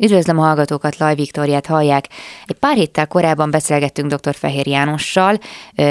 Üdvözlöm 0.00 0.38
a 0.38 0.42
hallgatókat, 0.42 0.96
Laj 0.96 1.14
Viktoriát 1.14 1.66
hallják. 1.66 2.08
Egy 2.46 2.56
pár 2.56 2.76
héttel 2.76 3.06
korábban 3.06 3.50
beszélgettünk 3.50 4.14
dr. 4.14 4.34
Fehér 4.34 4.66
Jánossal, 4.66 5.38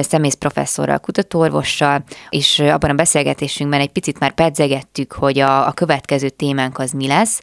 szemész 0.02 0.34
professzorral, 0.34 0.98
kutatóorvossal, 0.98 2.04
és 2.30 2.60
abban 2.60 2.90
a 2.90 2.94
beszélgetésünkben 2.94 3.80
egy 3.80 3.90
picit 3.90 4.20
már 4.20 4.34
pedzegettük, 4.34 5.14
hogy 5.14 5.40
a, 5.40 5.68
a 5.68 5.72
következő 5.72 6.30
témánk 6.30 6.80
az 6.80 6.92
mi 6.92 7.08
lesz, 7.08 7.42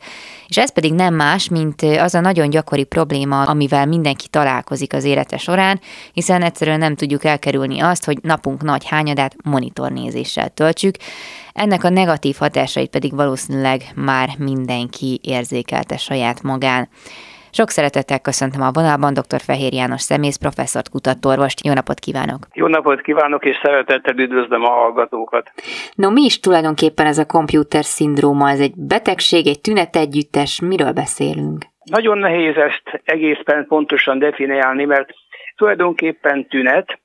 és 0.48 0.56
ez 0.56 0.72
pedig 0.72 0.92
nem 0.94 1.14
más, 1.14 1.48
mint 1.48 1.82
az 1.82 2.14
a 2.14 2.20
nagyon 2.20 2.50
gyakori 2.50 2.84
probléma, 2.84 3.42
amivel 3.42 3.86
mindenki 3.86 4.28
találkozik 4.28 4.92
az 4.92 5.04
élete 5.04 5.36
során, 5.36 5.80
hiszen 6.12 6.42
egyszerűen 6.42 6.78
nem 6.78 6.96
tudjuk 6.96 7.24
elkerülni 7.24 7.80
azt, 7.80 8.04
hogy 8.04 8.18
napunk 8.22 8.62
nagy 8.62 8.86
hányadát 8.88 9.36
monitornézéssel 9.42 10.48
töltsük, 10.48 10.96
ennek 11.54 11.84
a 11.84 11.88
negatív 11.88 12.36
hatásait 12.38 12.90
pedig 12.90 13.14
valószínűleg 13.14 13.80
már 13.96 14.28
mindenki 14.38 15.20
érzékelte 15.22 15.96
saját 15.96 16.42
magán. 16.42 16.88
Sok 17.50 17.68
szeretettel 17.68 18.20
köszöntöm 18.20 18.62
a 18.62 18.70
vonalban 18.72 19.12
dr. 19.14 19.40
Fehér 19.40 19.72
János 19.72 20.00
szemész 20.00 20.36
professzort, 20.36 20.88
kutatóorvost. 20.88 21.64
Jó 21.66 21.72
napot 21.72 21.98
kívánok! 21.98 22.40
Jó 22.52 22.66
napot 22.66 23.00
kívánok, 23.00 23.44
és 23.44 23.56
szeretettel 23.62 24.18
üdvözlöm 24.18 24.62
a 24.62 24.68
hallgatókat! 24.68 25.52
No, 25.94 26.10
mi 26.10 26.22
is 26.22 26.40
tulajdonképpen 26.40 27.06
ez 27.06 27.18
a 27.18 27.26
komputer 27.26 27.84
szindróma? 27.84 28.50
Ez 28.50 28.60
egy 28.60 28.72
betegség, 28.76 29.46
egy 29.46 29.60
tünetegyüttes, 29.60 30.60
miről 30.60 30.92
beszélünk? 30.92 31.58
Nagyon 31.84 32.18
nehéz 32.18 32.56
ezt 32.56 33.02
egészen 33.04 33.66
pontosan 33.68 34.18
definiálni, 34.18 34.84
mert 34.84 35.08
tulajdonképpen 35.56 36.48
tünet, 36.48 37.00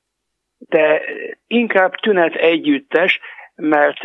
de 0.58 1.00
inkább 1.46 1.94
tünet 1.94 2.34
együttes, 2.34 3.20
mert 3.60 3.98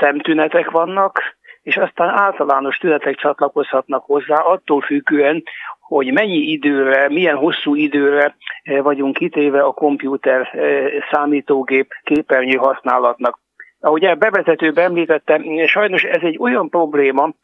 szemtünetek 0.00 0.70
vannak, 0.70 1.20
és 1.62 1.76
aztán 1.76 2.08
általános 2.08 2.76
tünetek 2.76 3.16
csatlakozhatnak 3.16 4.04
hozzá, 4.04 4.36
attól 4.36 4.80
függően, 4.80 5.42
hogy 5.80 6.12
mennyi 6.12 6.38
időre, 6.38 7.08
milyen 7.08 7.36
hosszú 7.36 7.74
időre 7.74 8.36
eh, 8.62 8.82
vagyunk 8.82 9.16
kitéve 9.16 9.62
a 9.62 9.72
komputer 9.72 10.40
eh, 10.52 10.86
számítógép 11.10 11.92
képernyő 12.04 12.56
használatnak. 12.56 13.40
Ahogy 13.80 14.04
a 14.04 14.14
bevezetőben 14.14 14.84
említettem, 14.84 15.44
sajnos 15.66 16.02
ez 16.02 16.22
egy 16.22 16.38
olyan 16.40 16.68
probléma, 16.68 17.34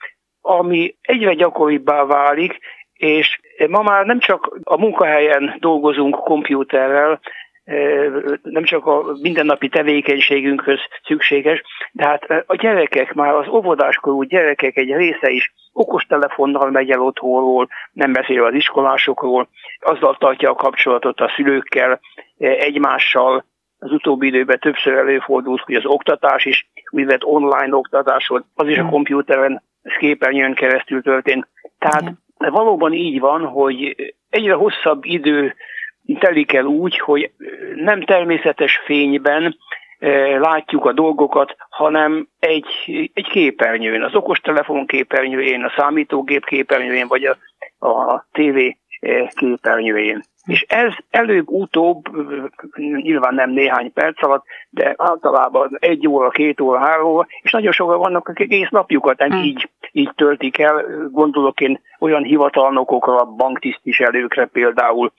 ami 0.41 0.95
egyre 1.01 1.35
gyakoribbá 1.35 2.05
válik, 2.05 2.59
és 2.93 3.41
ma 3.69 3.83
már 3.83 4.05
nem 4.05 4.19
csak 4.19 4.59
a 4.65 4.79
munkahelyen 4.79 5.57
dolgozunk 5.59 6.15
komputerrel, 6.15 7.21
nem 8.43 8.65
csak 8.65 8.87
a 8.87 9.03
mindennapi 9.21 9.69
tevékenységünkhöz 9.69 10.79
szükséges, 11.05 11.63
de 11.93 12.07
hát 12.07 12.45
a 12.47 12.55
gyerekek, 12.55 13.15
már 13.15 13.35
az 13.35 13.49
óvodáskorú 13.49 14.23
gyerekek 14.23 14.77
egy 14.77 14.95
része 14.95 15.31
is 15.31 15.53
okostelefonnal 15.73 16.71
megy 16.71 16.91
el 16.91 17.01
otthonról, 17.01 17.69
nem 17.93 18.13
beszél 18.13 18.45
az 18.45 18.55
iskolásokról, 18.55 19.49
azzal 19.81 20.17
tartja 20.17 20.51
a 20.51 20.55
kapcsolatot 20.55 21.21
a 21.21 21.33
szülőkkel, 21.37 22.01
egymással, 22.39 23.45
az 23.79 23.93
utóbbi 23.93 24.27
időben 24.27 24.59
többször 24.59 24.93
előfordult, 24.93 25.61
hogy 25.61 25.75
az 25.75 25.87
oktatás 25.87 26.45
is, 26.45 26.71
úgynevezett 26.91 27.25
online 27.25 27.77
oktatásod, 27.77 28.45
az 28.55 28.69
is 28.69 28.79
a 28.79 28.89
komputeren, 28.89 29.63
képernyőn 29.99 30.55
keresztül 30.55 31.03
történt. 31.03 31.49
Tehát 31.79 32.13
valóban 32.37 32.93
így 32.93 33.21
van, 33.21 33.47
hogy 33.47 33.95
egyre 34.31 34.55
hosszabb 34.55 35.05
idő 35.05 35.55
telik 36.19 36.53
el 36.53 36.65
úgy, 36.65 36.99
hogy 36.99 37.31
nem 37.75 38.03
természetes 38.03 38.81
fényben 38.85 39.57
látjuk 40.39 40.85
a 40.85 40.93
dolgokat, 40.93 41.57
hanem 41.71 42.29
egy, 42.39 42.67
egy 43.15 43.29
képernyőn, 43.29 44.03
az 44.03 44.15
okostelefon 44.15 44.87
képernyőjén, 44.87 45.65
a 45.65 45.73
számítógép 45.77 46.45
képernyőjén, 46.45 47.07
vagy 47.09 47.25
a, 47.25 47.37
a 47.89 48.27
TV 48.33 48.59
képernyőjén. 49.35 50.23
És 50.45 50.65
ez 50.69 50.93
előbb-utóbb, 51.11 52.03
nyilván 52.77 53.35
nem 53.35 53.51
néhány 53.51 53.93
perc 53.93 54.23
alatt, 54.23 54.45
de 54.71 54.95
általában 54.97 55.77
egy 55.81 56.09
óra, 56.09 56.29
két 56.29 56.61
óra, 56.61 56.79
három 56.79 57.07
óra, 57.07 57.27
és 57.43 57.51
nagyon 57.51 57.73
sokan 57.73 57.99
vannak, 57.99 58.29
akik 58.29 58.53
egész 58.53 58.69
napjukat 58.69 59.19
nem 59.19 59.31
hmm. 59.31 59.43
így, 59.43 59.69
így 59.93 60.11
töltik 60.15 60.59
el. 60.59 60.85
Gondolok 61.11 61.61
én 61.61 61.81
olyan 61.99 62.23
hivatalnokokra, 62.23 63.25
banktisztviselőkre 63.25 64.47
például, 64.47 65.13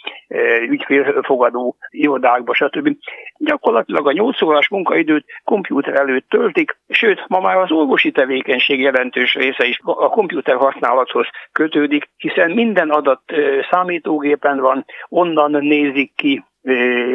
ügyfélfogadó 0.69 1.75
irodákba, 1.89 2.53
stb. 2.53 2.95
Gyakorlatilag 3.37 4.07
a 4.07 4.11
8 4.11 4.41
órás 4.41 4.69
munkaidőt 4.69 5.25
kompjúter 5.43 5.95
előtt 5.95 6.29
töltik, 6.29 6.77
sőt, 6.89 7.25
ma 7.27 7.39
már 7.39 7.57
az 7.57 7.71
orvosi 7.71 8.11
tevékenység 8.11 8.79
jelentős 8.79 9.33
része 9.33 9.65
is 9.65 9.79
a 9.83 10.09
kompjúter 10.09 10.55
használathoz 10.55 11.27
kötődik, 11.51 12.09
hiszen 12.17 12.51
minden 12.51 12.89
adat 12.89 13.21
számítógépen 13.69 14.59
van, 14.59 14.85
onnan 15.09 15.51
nézik 15.51 16.11
ki 16.15 16.43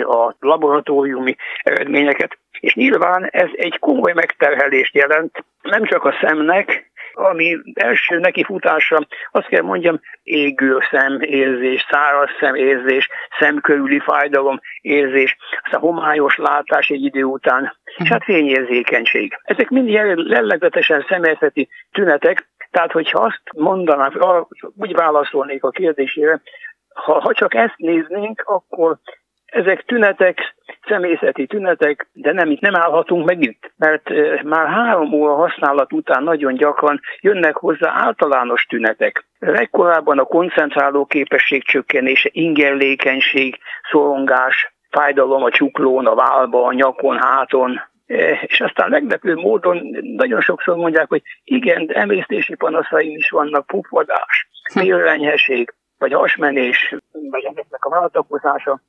a 0.03 0.35
laboratóriumi 0.39 1.37
eredményeket, 1.63 2.39
és 2.61 2.75
nyilván 2.75 3.25
ez 3.31 3.49
egy 3.53 3.79
komoly 3.79 4.13
megterhelést 4.13 4.95
jelent, 4.95 5.45
nem 5.63 5.85
csak 5.85 6.05
a 6.05 6.15
szemnek, 6.21 6.93
ami 7.15 7.57
első 7.75 8.19
nekifutásra, 8.19 8.99
azt 9.31 9.47
kell 9.47 9.63
mondjam, 9.63 10.01
égő 10.23 10.79
szemérzés, 10.91 11.87
száraz 11.91 12.29
szemérzés, 12.41 13.09
szemkörüli 13.39 13.99
fájdalom 13.99 14.61
érzés, 14.81 15.37
aztán 15.63 15.81
homályos 15.81 16.37
látás 16.37 16.89
egy 16.89 17.05
idő 17.05 17.23
után, 17.23 17.77
és 17.97 18.09
hát 18.09 18.25
fényérzékenység. 18.25 19.39
Ezek 19.43 19.69
mind 19.69 19.89
jellegzetesen 19.89 21.05
személyzeti 21.09 21.69
tünetek, 21.93 22.49
tehát 22.71 22.93
hogyha 22.93 23.21
azt 23.21 23.43
mondanám, 23.57 24.13
úgy 24.77 24.93
válaszolnék 24.93 25.65
a 25.65 25.71
kérdésére, 25.71 26.43
ha, 26.95 27.21
ha 27.21 27.33
csak 27.33 27.55
ezt 27.55 27.75
néznénk, 27.77 28.43
akkor 28.47 28.99
ezek 29.55 29.85
tünetek, 29.85 30.55
személyzeti 30.87 31.47
tünetek, 31.47 32.09
de 32.13 32.33
nem 32.33 32.51
itt 32.51 32.61
nem 32.61 32.75
állhatunk 32.75 33.27
meg 33.27 33.43
itt, 33.43 33.73
mert 33.77 34.11
már 34.45 34.67
három 34.67 35.13
óra 35.13 35.35
használat 35.35 35.93
után 35.93 36.23
nagyon 36.23 36.55
gyakran 36.55 37.01
jönnek 37.21 37.57
hozzá 37.57 37.93
általános 37.95 38.65
tünetek. 38.65 39.25
Legkorábban 39.39 40.19
a 40.19 40.25
koncentráló 40.25 41.05
képesség 41.05 41.65
csökkenése, 41.65 42.29
ingerlékenység, 42.33 43.59
szorongás, 43.91 44.75
fájdalom 44.91 45.43
a 45.43 45.51
csuklón, 45.51 46.07
a 46.07 46.15
válba, 46.15 46.65
a 46.65 46.73
nyakon, 46.73 47.19
háton, 47.19 47.81
és 48.47 48.61
aztán 48.61 48.91
meglepő 48.91 49.35
módon 49.35 49.97
nagyon 50.17 50.41
sokszor 50.41 50.77
mondják, 50.77 51.09
hogy 51.09 51.23
igen, 51.45 51.91
emésztési 51.93 52.55
panaszaim 52.55 53.17
is 53.17 53.31
vannak, 53.31 53.67
puffadás, 53.67 54.49
félrenyhesség, 54.75 55.75
vagy 55.99 56.13
hasmenés, 56.13 56.95
vagy 57.31 57.45
ezeknek 57.45 57.85
a 57.85 57.91
váltakozása. 57.91 58.81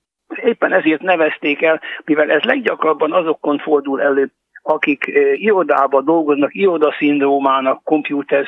Éppen 0.43 0.73
ezért 0.73 1.01
nevezték 1.01 1.61
el, 1.61 1.81
mivel 2.05 2.31
ez 2.31 2.41
leggyakrabban 2.41 3.13
azokon 3.13 3.57
fordul 3.57 4.01
elő, 4.01 4.31
akik 4.61 5.11
irodában 5.33 6.05
dolgoznak, 6.05 6.55
irodaszindrómának, 6.55 7.81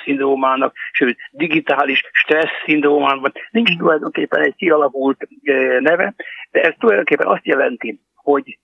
szindrómának, 0.03 0.75
sőt, 0.91 1.17
digitális 1.31 2.03
stressz 2.11 2.63
szindrómának, 2.65 3.33
nincs 3.51 3.77
tulajdonképpen 3.77 4.41
egy 4.41 4.55
kialakult 4.55 5.27
neve, 5.79 6.13
de 6.51 6.61
ez 6.61 6.73
tulajdonképpen 6.79 7.27
azt 7.27 7.45
jelenti, 7.45 7.99
hogy 8.15 8.57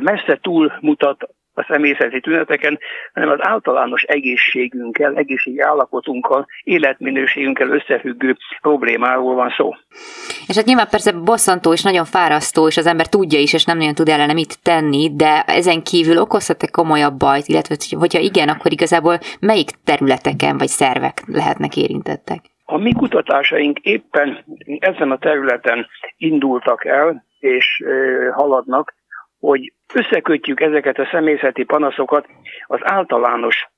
messze 0.00 0.38
túl 0.42 0.72
mutat 0.80 1.28
a 1.54 1.64
személyzeti 1.68 2.20
tüneteken, 2.20 2.78
hanem 3.14 3.30
az 3.30 3.38
általános 3.40 4.02
egészségünkkel, 4.02 5.16
egészségi 5.16 5.60
állapotunkkal, 5.60 6.46
életminőségünkkel 6.62 7.68
összefüggő 7.68 8.36
problémáról 8.60 9.34
van 9.34 9.50
szó. 9.56 9.74
És 10.46 10.56
hát 10.56 10.64
nyilván 10.64 10.88
persze 10.90 11.12
bosszantó 11.12 11.72
és 11.72 11.82
nagyon 11.82 12.04
fárasztó, 12.04 12.66
és 12.66 12.76
az 12.76 12.86
ember 12.86 13.06
tudja 13.06 13.38
is, 13.38 13.52
és 13.52 13.64
nem 13.64 13.78
nagyon 13.78 13.94
tud 13.94 14.08
ellene 14.08 14.32
mit 14.32 14.62
tenni, 14.62 15.10
de 15.14 15.42
ezen 15.46 15.82
kívül 15.82 16.18
okozhat-e 16.18 16.68
komolyabb 16.70 17.16
bajt, 17.16 17.46
illetve 17.46 17.76
hogyha 17.98 18.18
igen, 18.18 18.48
akkor 18.48 18.72
igazából 18.72 19.18
melyik 19.40 19.70
területeken 19.84 20.58
vagy 20.58 20.68
szervek 20.68 21.22
lehetnek 21.26 21.76
érintettek? 21.76 22.38
A 22.64 22.78
mi 22.78 22.92
kutatásaink 22.92 23.78
éppen 23.78 24.44
ezen 24.78 25.10
a 25.10 25.18
területen 25.18 25.86
indultak 26.16 26.84
el, 26.84 27.24
és 27.38 27.82
haladnak, 28.32 28.94
hogy 29.40 29.72
összekötjük 29.94 30.60
ezeket 30.60 30.98
a 30.98 31.08
személyzeti 31.10 31.64
panaszokat 31.64 32.26
az 32.66 32.78
általános 32.82 33.68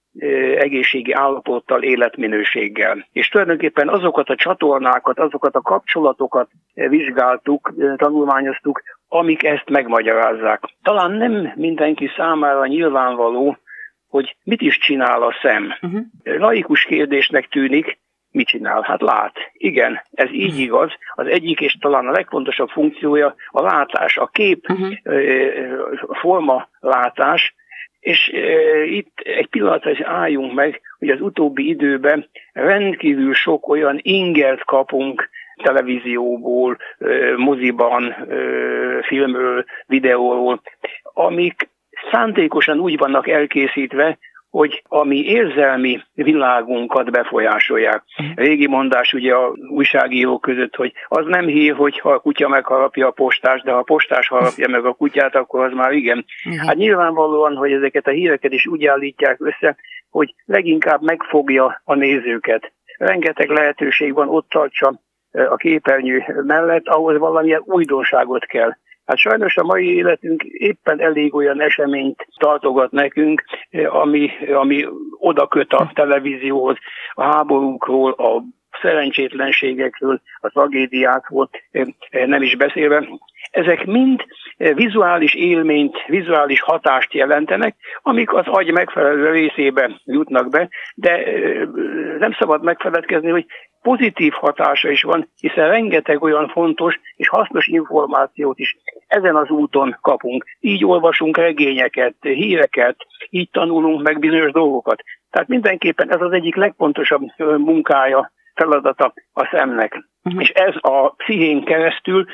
egészségi 0.58 1.12
állapottal, 1.12 1.82
életminőséggel. 1.82 3.06
És 3.12 3.28
tulajdonképpen 3.28 3.88
azokat 3.88 4.28
a 4.28 4.34
csatornákat, 4.34 5.18
azokat 5.18 5.54
a 5.54 5.60
kapcsolatokat 5.60 6.48
vizsgáltuk, 6.74 7.74
tanulmányoztuk, 7.96 8.82
amik 9.08 9.44
ezt 9.44 9.70
megmagyarázzák. 9.70 10.62
Talán 10.82 11.10
nem 11.10 11.52
mindenki 11.54 12.10
számára 12.16 12.66
nyilvánvaló, 12.66 13.56
hogy 14.08 14.36
mit 14.44 14.60
is 14.60 14.78
csinál 14.78 15.22
a 15.22 15.34
szem. 15.42 15.74
Uh-huh. 15.82 16.02
Laikus 16.22 16.84
kérdésnek 16.84 17.48
tűnik, 17.48 17.98
mit 18.32 18.46
csinál? 18.46 18.82
Hát 18.82 19.00
lát. 19.00 19.32
Igen, 19.52 20.00
ez 20.12 20.30
így 20.32 20.58
igaz. 20.58 20.92
Az 21.14 21.26
egyik 21.26 21.60
és 21.60 21.76
talán 21.80 22.06
a 22.06 22.12
legfontosabb 22.12 22.68
funkciója 22.68 23.34
a 23.50 23.62
látás, 23.62 24.16
a 24.16 24.26
kép 24.26 24.68
uh-huh. 24.68 24.94
forma 26.20 26.68
látás, 26.80 27.54
és 28.00 28.32
itt 28.84 29.20
egy 29.20 29.46
pillanatra 29.46 29.90
is 29.90 30.00
álljunk 30.00 30.52
meg, 30.52 30.80
hogy 30.98 31.08
az 31.08 31.20
utóbbi 31.20 31.68
időben 31.68 32.28
rendkívül 32.52 33.34
sok 33.34 33.68
olyan 33.68 33.98
ingert 34.02 34.64
kapunk 34.64 35.28
televízióból, 35.62 36.78
moziban, 37.36 38.14
filmről, 39.02 39.64
videóról, 39.86 40.62
amik 41.02 41.68
szándékosan 42.10 42.78
úgy 42.78 42.98
vannak 42.98 43.28
elkészítve, 43.28 44.18
hogy 44.52 44.82
a 44.88 45.04
mi 45.04 45.24
érzelmi 45.24 46.00
világunkat 46.14 47.10
befolyásolják. 47.10 48.02
Mhm. 48.16 48.30
Régi 48.34 48.66
mondás 48.66 49.12
ugye 49.12 49.34
a 49.34 49.52
újságírók 49.68 50.40
között, 50.40 50.76
hogy 50.76 50.92
az 51.08 51.26
nem 51.26 51.46
hír, 51.46 51.74
hogy 51.74 51.98
ha 51.98 52.10
a 52.10 52.18
kutya 52.18 52.48
megharapja 52.48 53.06
a 53.06 53.10
postás, 53.10 53.62
de 53.62 53.72
ha 53.72 53.78
a 53.78 53.82
postás 53.82 54.28
harapja 54.28 54.68
meg 54.68 54.84
a 54.84 54.92
kutyát, 54.92 55.34
akkor 55.34 55.64
az 55.64 55.72
már 55.72 55.92
igen. 55.92 56.24
igen. 56.44 56.66
Hát 56.66 56.76
nyilvánvalóan, 56.76 57.56
hogy 57.56 57.72
ezeket 57.72 58.06
a 58.06 58.10
híreket 58.10 58.52
is 58.52 58.66
úgy 58.66 58.86
állítják 58.86 59.40
össze, 59.40 59.76
hogy 60.10 60.34
leginkább 60.44 61.02
megfogja 61.02 61.82
a 61.84 61.94
nézőket. 61.94 62.72
Rengeteg 62.98 63.48
lehetőség 63.48 64.14
van 64.14 64.28
ott 64.28 64.48
tartsa 64.48 65.00
a 65.32 65.56
képernyő 65.56 66.42
mellett, 66.46 66.88
ahhoz 66.88 67.18
valamilyen 67.18 67.62
újdonságot 67.64 68.44
kell 68.44 68.76
Hát 69.06 69.16
sajnos 69.16 69.56
a 69.56 69.64
mai 69.64 69.94
életünk 69.94 70.42
éppen 70.42 71.00
elég 71.00 71.34
olyan 71.34 71.60
eseményt 71.60 72.26
tartogat 72.38 72.90
nekünk, 72.90 73.44
ami, 73.88 74.30
ami 74.54 74.86
oda 75.18 75.46
köt 75.46 75.72
a 75.72 75.90
televízióhoz, 75.94 76.76
a 77.12 77.22
háborúkról, 77.22 78.10
a 78.10 78.42
szerencsétlenségekről, 78.82 80.20
a 80.40 80.48
tragédiákról, 80.48 81.50
nem 82.10 82.42
is 82.42 82.56
beszélve. 82.56 83.08
Ezek 83.50 83.84
mind 83.86 84.24
vizuális 84.74 85.34
élményt, 85.34 85.96
vizuális 86.06 86.60
hatást 86.60 87.14
jelentenek, 87.14 87.76
amik 88.02 88.32
az 88.32 88.46
agy 88.46 88.72
megfelelő 88.72 89.30
részébe 89.30 90.00
jutnak 90.04 90.48
be, 90.48 90.68
de 90.94 91.24
nem 92.18 92.32
szabad 92.32 92.62
megfeledkezni, 92.62 93.30
hogy 93.30 93.46
pozitív 93.82 94.32
hatása 94.32 94.90
is 94.90 95.02
van, 95.02 95.28
hiszen 95.40 95.68
rengeteg 95.68 96.22
olyan 96.22 96.48
fontos 96.48 97.00
és 97.16 97.28
hasznos 97.28 97.66
információt 97.66 98.58
is 98.58 98.76
ezen 99.06 99.36
az 99.36 99.50
úton 99.50 99.96
kapunk. 100.00 100.44
Így 100.60 100.84
olvasunk 100.84 101.36
regényeket, 101.36 102.14
híreket, 102.20 102.96
így 103.30 103.50
tanulunk 103.50 104.02
meg 104.02 104.18
bizonyos 104.18 104.52
dolgokat. 104.52 105.02
Tehát 105.30 105.48
mindenképpen 105.48 106.12
ez 106.12 106.20
az 106.20 106.32
egyik 106.32 106.54
legfontosabb 106.54 107.22
munkája, 107.38 108.32
feladata 108.54 109.12
a 109.32 109.48
szemnek. 109.52 110.04
Uh-huh. 110.22 110.42
És 110.42 110.48
ez 110.48 110.74
a 110.80 111.08
pszichén 111.08 111.64
keresztül 111.64 112.26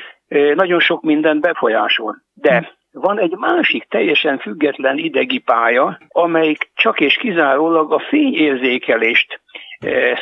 nagyon 0.55 0.79
sok 0.79 1.01
mindent 1.01 1.41
befolyásol. 1.41 2.23
De 2.33 2.49
uh-huh 2.49 2.77
van 2.91 3.19
egy 3.19 3.35
másik 3.37 3.83
teljesen 3.83 4.37
független 4.37 4.97
idegi 4.97 5.37
pálya, 5.37 5.99
amelyik 6.07 6.71
csak 6.73 6.99
és 6.99 7.15
kizárólag 7.15 7.91
a 7.91 7.99
fényérzékelést 7.99 9.41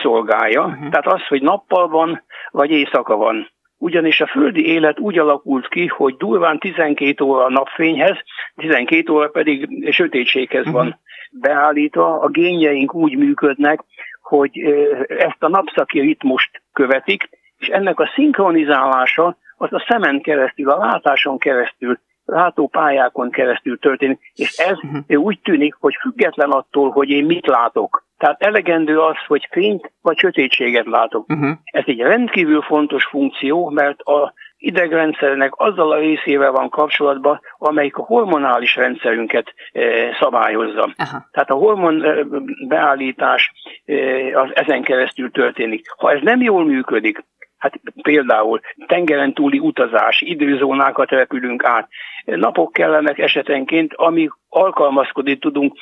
szolgálja. 0.01 0.63
Uh-huh. 0.65 0.89
Tehát 0.89 1.07
az, 1.07 1.27
hogy 1.27 1.41
nappal 1.41 1.87
van, 1.87 2.23
vagy 2.51 2.71
éjszaka 2.71 3.15
van. 3.15 3.49
Ugyanis 3.77 4.21
a 4.21 4.27
földi 4.27 4.67
élet 4.67 4.99
úgy 4.99 5.17
alakult 5.17 5.67
ki, 5.67 5.87
hogy 5.87 6.15
durván 6.17 6.59
12 6.59 7.23
óra 7.23 7.43
a 7.43 7.49
napfényhez, 7.49 8.17
12 8.55 9.13
óra 9.13 9.27
pedig 9.27 9.87
sötétséghez 9.91 10.65
uh-huh. 10.65 10.75
van 10.75 10.99
beállítva. 11.31 12.19
A 12.19 12.27
génjeink 12.27 12.93
úgy 12.93 13.17
működnek, 13.17 13.79
hogy 14.21 14.59
ezt 15.07 15.43
a 15.43 15.47
napszaki 15.47 15.99
ritmust 15.99 16.61
követik, 16.73 17.29
és 17.57 17.67
ennek 17.67 17.99
a 17.99 18.11
szinkronizálása 18.13 19.37
az 19.57 19.73
a 19.73 19.85
szemen 19.87 20.21
keresztül, 20.21 20.69
a 20.69 20.77
látáson 20.77 21.37
keresztül, 21.37 21.99
látópályákon 22.27 23.31
keresztül 23.31 23.79
történik, 23.79 24.19
és 24.35 24.57
ez 24.57 24.77
uh-huh. 24.83 25.23
úgy 25.23 25.39
tűnik, 25.43 25.75
hogy 25.79 25.95
független 26.01 26.51
attól, 26.51 26.89
hogy 26.89 27.09
én 27.09 27.25
mit 27.25 27.47
látok. 27.47 28.05
Tehát 28.17 28.41
elegendő 28.41 28.99
az, 28.99 29.15
hogy 29.27 29.47
fényt 29.51 29.91
vagy 30.01 30.17
sötétséget 30.17 30.85
látok. 30.85 31.29
Uh-huh. 31.29 31.49
Ez 31.63 31.83
egy 31.85 31.99
rendkívül 31.99 32.61
fontos 32.61 33.05
funkció, 33.05 33.69
mert 33.69 34.01
a 34.01 34.33
idegrendszernek 34.57 35.51
azzal 35.55 35.91
a 35.91 35.97
részével 35.97 36.51
van 36.51 36.69
kapcsolatban, 36.69 37.39
amelyik 37.57 37.97
a 37.97 38.03
hormonális 38.03 38.75
rendszerünket 38.75 39.53
e, 39.71 39.81
szabályozza. 40.19 40.93
Aha. 40.97 41.27
Tehát 41.31 41.49
a 41.49 41.55
hormon 41.55 42.03
e, 42.03 42.23
beállítás 42.67 43.51
e, 43.85 43.93
az 44.39 44.49
ezen 44.53 44.81
keresztül 44.81 45.31
történik. 45.31 45.89
Ha 45.97 46.11
ez 46.11 46.19
nem 46.21 46.41
jól 46.41 46.65
működik, 46.65 47.23
Hát 47.57 47.79
például 48.01 48.59
tengeren 48.87 49.33
túli 49.33 49.59
utazás, 49.59 50.21
időzónákat 50.21 51.09
repülünk 51.09 51.63
át, 51.63 51.87
napok 52.25 52.73
kellenek 52.73 53.19
esetenként, 53.19 53.93
amíg 53.95 54.31
alkalmazkodni 54.49 55.37
tudunk 55.37 55.77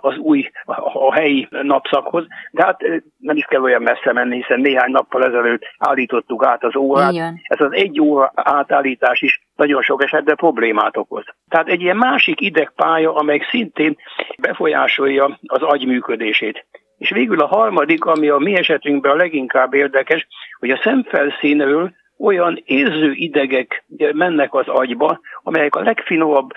az 0.00 0.16
új, 0.16 0.50
a 0.92 1.14
helyi 1.14 1.48
napszakhoz, 1.50 2.26
de 2.50 2.64
hát 2.64 2.80
nem 3.18 3.36
is 3.36 3.44
kell 3.44 3.62
olyan 3.62 3.82
messze 3.82 4.12
menni, 4.12 4.36
hiszen 4.36 4.60
néhány 4.60 4.90
nappal 4.90 5.24
ezelőtt 5.24 5.62
állítottuk 5.78 6.44
át 6.44 6.64
az 6.64 6.76
órát. 6.76 7.12
Igen. 7.12 7.40
Ez 7.42 7.60
az 7.60 7.72
egy 7.72 8.00
óra 8.00 8.32
átállítás 8.34 9.20
is 9.20 9.40
nagyon 9.56 9.82
sok 9.82 10.02
esetben 10.02 10.36
problémát 10.36 10.96
okoz. 10.96 11.24
Tehát 11.48 11.68
egy 11.68 11.80
ilyen 11.80 11.96
másik 11.96 12.40
idegpálya, 12.40 13.14
amely 13.14 13.46
szintén 13.50 13.96
befolyásolja 14.38 15.38
az 15.46 15.62
agy 15.62 15.86
működését. 15.86 16.66
És 16.98 17.10
végül 17.10 17.40
a 17.40 17.46
harmadik, 17.46 18.04
ami 18.04 18.28
a 18.28 18.38
mi 18.38 18.56
esetünkben 18.56 19.12
a 19.12 19.14
leginkább 19.16 19.74
érdekes, 19.74 20.26
hogy 20.62 20.70
a 20.70 20.80
szemfelszínről 20.82 21.92
olyan 22.18 22.62
érző 22.64 23.12
idegek 23.12 23.84
mennek 24.12 24.54
az 24.54 24.68
agyba, 24.68 25.20
amelyek 25.42 25.76
a 25.76 25.82
legfinomabb 25.82 26.50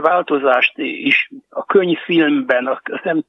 változást 0.00 0.78
is 0.78 1.30
a 1.48 1.64
könyvfilmben, 1.64 2.66
a 2.66 2.80
szem 3.02 3.24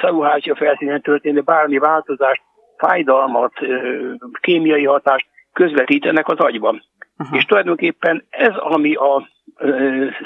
szaruhártya 0.00 0.54
felszínen 0.54 1.00
történő 1.02 1.40
bármi 1.40 1.78
változást, 1.78 2.42
fájdalmat, 2.76 3.52
kémiai 4.40 4.84
hatást 4.84 5.26
közvetítenek 5.52 6.28
az 6.28 6.38
agyban. 6.38 6.82
Uh-huh. 7.18 7.36
És 7.36 7.44
tulajdonképpen 7.44 8.24
ez, 8.30 8.54
ami 8.56 8.94
a 8.94 9.28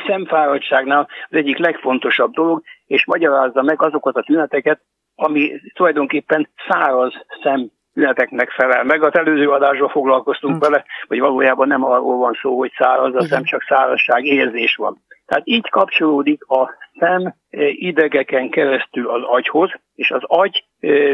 szemfáradtságnál 0.07 1.09
az 1.29 1.37
egyik 1.37 1.59
legfontosabb 1.59 2.33
dolog, 2.33 2.63
és 2.87 3.07
magyarázza 3.07 3.63
meg 3.63 3.83
azokat 3.83 4.17
a 4.17 4.23
tüneteket, 4.23 4.81
ami 5.15 5.61
tulajdonképpen 5.75 6.49
száraz 6.69 7.13
szem 7.43 7.71
tüneteknek 7.95 8.51
felel 8.51 8.85
meg. 8.85 9.03
Az 9.03 9.15
előző 9.15 9.51
adásban 9.51 9.89
foglalkoztunk 9.89 10.55
hm. 10.55 10.61
vele, 10.61 10.85
hogy 11.09 11.21
valójában 11.21 11.69
nem 11.69 11.85
arról 11.85 12.17
van 12.17 12.39
szó, 12.43 12.59
hogy 12.59 12.73
száraz 12.77 13.15
a 13.15 13.23
szem, 13.23 13.45
csak 13.45 13.63
szárazság 13.63 14.25
érzés 14.25 14.77
van. 14.77 15.03
Tehát 15.27 15.43
így 15.47 15.69
kapcsolódik 15.69 16.45
a 16.45 16.71
szem 16.99 17.35
idegeken 17.71 18.51
keresztül 18.51 19.11
az 19.11 19.23
agyhoz, 19.23 19.71
és 19.95 20.11
az 20.11 20.23
agy 20.23 20.65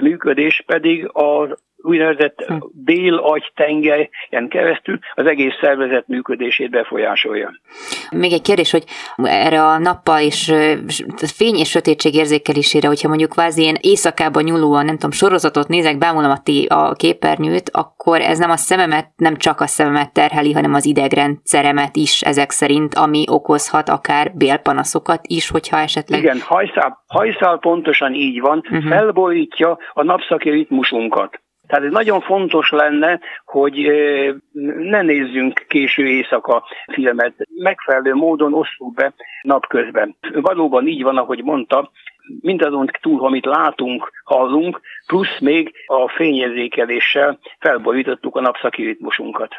működés 0.00 0.62
pedig 0.66 1.09
az 1.12 1.49
úgynevezett 1.82 2.44
hm. 2.46 2.54
dél-agy 2.72 3.52
tengelyen 3.54 4.49
keresztül 4.49 4.99
az 5.14 5.26
egész 5.26 5.54
szervezet 5.60 6.08
működését 6.08 6.70
befolyásolja. 6.70 7.50
Még 8.10 8.32
egy 8.32 8.42
kérdés, 8.42 8.70
hogy 8.70 8.84
erre 9.16 9.62
a 9.62 9.78
nappal 9.78 10.20
és 10.20 10.52
fény 11.37 11.56
és 11.56 11.68
sötétség 11.68 12.14
érzékelésére, 12.14 12.88
hogyha 12.88 13.08
mondjuk 13.08 13.30
kvázi 13.30 13.62
én 13.62 13.76
éjszakában 13.80 14.42
nyúlóan, 14.42 14.84
nem 14.84 14.94
tudom, 14.94 15.10
sorozatot 15.10 15.68
nézek, 15.68 15.99
bámulom 15.99 16.30
a, 16.30 16.42
té- 16.42 16.68
a 16.68 16.94
képernyőt, 16.96 17.70
akkor 17.72 18.20
ez 18.20 18.38
nem 18.38 18.50
a 18.50 18.56
szememet, 18.56 19.10
nem 19.16 19.37
csak 19.37 19.60
a 19.60 19.66
szememet 19.66 20.12
terheli, 20.12 20.52
hanem 20.52 20.75
az 20.75 20.87
idegrendszeremet 20.87 21.96
is 21.96 22.20
ezek 22.20 22.50
szerint, 22.50 22.94
ami 22.94 23.25
okozhat 23.28 23.88
akár 23.88 24.32
bélpanaszokat 24.34 25.20
is, 25.22 25.50
hogyha 25.50 25.78
esetleg... 25.78 26.20
Igen, 26.20 26.40
hajszál, 26.40 27.04
hajszál 27.06 27.58
pontosan 27.58 28.14
így 28.14 28.40
van, 28.40 28.58
uh-huh. 28.58 28.88
felborítja 28.88 29.78
a 29.92 30.02
napszaki 30.02 30.50
ritmusunkat. 30.50 31.40
Tehát 31.71 31.85
ez 31.85 31.93
nagyon 31.93 32.21
fontos 32.21 32.71
lenne, 32.71 33.21
hogy 33.45 33.91
ne 34.79 35.03
nézzünk 35.03 35.65
késő 35.69 36.07
éjszaka 36.07 36.65
filmet. 36.93 37.35
Megfelelő 37.55 38.15
módon 38.15 38.55
osszuk 38.55 38.95
be 38.95 39.12
napközben. 39.43 40.17
Valóban 40.33 40.87
így 40.87 41.03
van, 41.03 41.17
ahogy 41.17 41.43
mondta, 41.43 41.91
mindazon 42.41 42.91
túl, 43.00 43.25
amit 43.25 43.45
látunk, 43.45 44.11
hallunk, 44.25 44.81
plusz 45.07 45.39
még 45.41 45.73
a 45.87 46.09
fényérzékeléssel 46.09 47.39
felborítottuk 47.59 48.37
a 48.37 48.41
napszaki 48.41 48.83
ritmusunkat. 48.83 49.55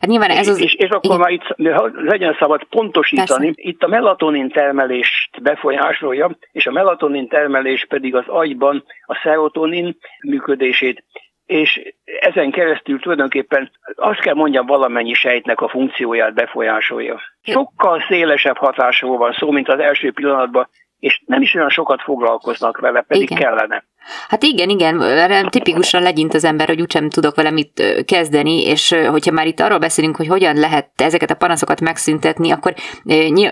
Hát 0.00 0.10
nyilván 0.10 0.30
ez 0.30 0.48
az... 0.48 0.60
És, 0.60 0.74
és 0.74 0.88
akkor 0.88 1.04
igen. 1.04 1.18
már 1.18 1.30
itt 1.30 1.54
legyen 1.94 2.36
szabad 2.38 2.64
pontosítani, 2.64 3.44
Persze. 3.44 3.68
itt 3.68 3.82
a 3.82 3.88
melatonin 3.88 4.48
termelést 4.48 5.42
befolyásolja, 5.42 6.36
és 6.52 6.66
a 6.66 6.72
melatonin 6.72 7.28
termelés 7.28 7.86
pedig 7.88 8.14
az 8.14 8.24
agyban 8.26 8.84
a 9.06 9.14
serotonin 9.14 9.96
működését 10.22 11.04
és 11.52 11.94
ezen 12.20 12.50
keresztül 12.50 13.00
tulajdonképpen 13.00 13.70
azt 13.94 14.20
kell 14.20 14.34
mondjam, 14.34 14.66
valamennyi 14.66 15.12
sejtnek 15.12 15.60
a 15.60 15.68
funkcióját 15.68 16.34
befolyásolja. 16.34 17.20
Sokkal 17.42 18.04
szélesebb 18.08 18.56
hatásról 18.56 19.16
van 19.16 19.32
szó, 19.32 19.50
mint 19.50 19.68
az 19.68 19.78
első 19.78 20.12
pillanatban, 20.12 20.68
és 20.98 21.22
nem 21.26 21.42
is 21.42 21.54
olyan 21.54 21.68
sokat 21.68 22.02
foglalkoznak 22.02 22.78
vele, 22.78 23.00
pedig 23.00 23.30
Igen. 23.30 23.38
kellene. 23.38 23.84
Hát 24.28 24.42
igen, 24.42 24.68
igen, 24.68 25.02
erre 25.02 25.48
tipikusan 25.48 26.02
legyint 26.02 26.34
az 26.34 26.44
ember, 26.44 26.68
hogy 26.68 26.80
úgysem 26.80 27.10
tudok 27.10 27.36
vele 27.36 27.50
mit 27.50 28.04
kezdeni, 28.06 28.66
és 28.66 28.94
hogyha 29.10 29.32
már 29.32 29.46
itt 29.46 29.60
arról 29.60 29.78
beszélünk, 29.78 30.16
hogy 30.16 30.26
hogyan 30.26 30.56
lehet 30.56 30.90
ezeket 30.96 31.30
a 31.30 31.34
panaszokat 31.34 31.80
megszüntetni, 31.80 32.50
akkor 32.50 32.74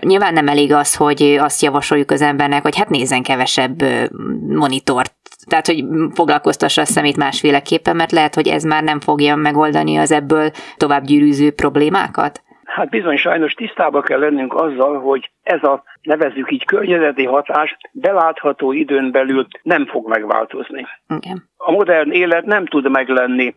nyilván 0.01 0.33
nem 0.33 0.49
elég 0.49 0.73
az, 0.73 0.97
hogy 0.97 1.23
azt 1.23 1.63
javasoljuk 1.63 2.11
az 2.11 2.23
embernek, 2.23 2.63
hogy 2.63 2.77
hát 2.77 2.89
nézzen 2.89 3.23
kevesebb 3.23 3.83
monitort, 4.47 5.15
tehát, 5.51 5.67
hogy 5.67 5.85
foglalkoztassa 6.15 6.81
a 6.83 6.85
szemét 6.85 7.17
másféleképpen, 7.17 7.97
mert 7.97 8.13
lehet, 8.13 8.35
hogy 8.35 8.49
ez 8.49 8.63
már 8.63 8.83
nem 8.83 9.01
fogja 9.01 9.37
megoldani 9.37 9.97
az 9.97 10.13
ebből 10.13 10.51
tovább 10.77 11.03
gyűrűző 11.03 11.51
problémákat? 11.51 12.43
Hát 12.65 12.89
bizony 12.89 13.17
sajnos 13.17 13.53
tisztába 13.53 14.01
kell 14.01 14.19
lennünk 14.19 14.55
azzal, 14.55 15.01
hogy 15.01 15.31
ez 15.43 15.63
a 15.63 15.83
nevezzük 16.03 16.53
így 16.53 16.65
környezeti 16.65 17.25
hatás 17.25 17.77
belátható 17.93 18.73
időn 18.73 19.11
belül 19.11 19.47
nem 19.63 19.87
fog 19.87 20.09
megváltozni. 20.09 20.87
Igen. 21.17 21.49
A 21.57 21.71
modern 21.71 22.11
élet 22.11 22.45
nem 22.45 22.67
tud 22.67 22.91
meglenni 22.91 23.55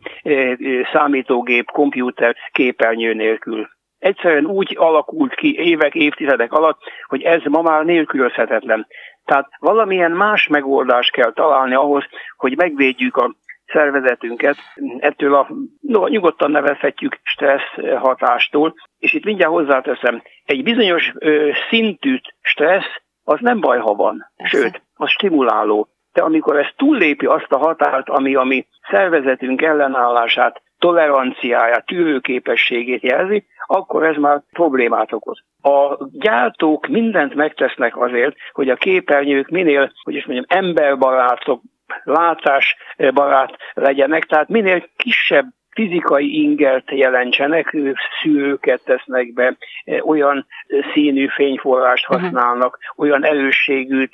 számítógép, 0.93 1.71
kompjúter, 1.71 2.35
képernyő 2.51 3.13
nélkül. 3.13 3.67
Egyszerűen 3.99 4.45
úgy 4.45 4.75
alakult 4.79 5.35
ki 5.35 5.55
évek, 5.57 5.95
évtizedek 5.95 6.51
alatt, 6.51 6.79
hogy 7.07 7.21
ez 7.21 7.41
ma 7.43 7.61
már 7.61 7.85
nélkülözhetetlen. 7.85 8.87
Tehát 9.25 9.49
valamilyen 9.59 10.11
más 10.11 10.47
megoldást 10.47 11.11
kell 11.11 11.33
találni 11.33 11.73
ahhoz, 11.73 12.03
hogy 12.37 12.57
megvédjük 12.57 13.17
a 13.17 13.35
szervezetünket 13.65 14.57
ettől 14.99 15.35
a, 15.35 15.47
no, 15.81 16.07
nyugodtan 16.07 16.51
nevezhetjük 16.51 17.19
stressz 17.23 17.97
hatástól. 17.97 18.73
És 18.97 19.13
itt 19.13 19.23
mindjárt 19.23 19.51
hozzáteszem, 19.51 20.21
egy 20.43 20.63
bizonyos 20.63 21.11
ö, 21.17 21.51
szintű 21.69 22.19
stressz 22.41 23.01
az 23.23 23.39
nem 23.39 23.59
baj, 23.59 23.79
ha 23.79 23.93
van. 23.93 24.31
Sőt, 24.43 24.81
az 24.93 25.09
stimuláló. 25.09 25.87
De 26.13 26.21
amikor 26.21 26.57
ez 26.59 26.67
túllépi 26.75 27.25
azt 27.25 27.51
a 27.51 27.57
határt, 27.57 28.09
ami 28.09 28.35
a 28.35 28.43
mi 28.43 28.67
szervezetünk 28.89 29.61
ellenállását, 29.61 30.61
toleranciáját, 30.83 31.85
tűrőképességét 31.85 33.01
jelzi, 33.01 33.45
akkor 33.65 34.03
ez 34.03 34.15
már 34.15 34.41
problémát 34.51 35.13
okoz. 35.13 35.39
A 35.61 36.07
gyártók 36.11 36.87
mindent 36.87 37.35
megtesznek 37.35 37.97
azért, 37.97 38.35
hogy 38.51 38.69
a 38.69 38.75
képernyők 38.75 39.49
minél, 39.49 39.91
hogy 40.03 40.15
is 40.15 40.25
mondjam, 40.25 40.59
emberbarátok, 40.59 41.61
látásbarát 42.03 43.57
legyenek, 43.73 44.23
tehát 44.23 44.49
minél 44.49 44.85
kisebb 44.95 45.45
fizikai 45.69 46.41
ingert 46.41 46.91
jelentsenek, 46.91 47.75
szűrőket 48.21 48.83
tesznek 48.85 49.33
be, 49.33 49.57
olyan 50.01 50.45
színű 50.93 51.27
fényforrást 51.27 52.05
használnak, 52.05 52.79
olyan 52.95 53.25
erősségű 53.25 54.09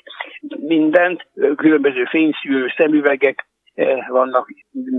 mindent, 0.59 1.27
különböző 1.55 2.03
fényszűrő 2.03 2.73
szemüvegek 2.77 3.48
vannak, 4.07 4.47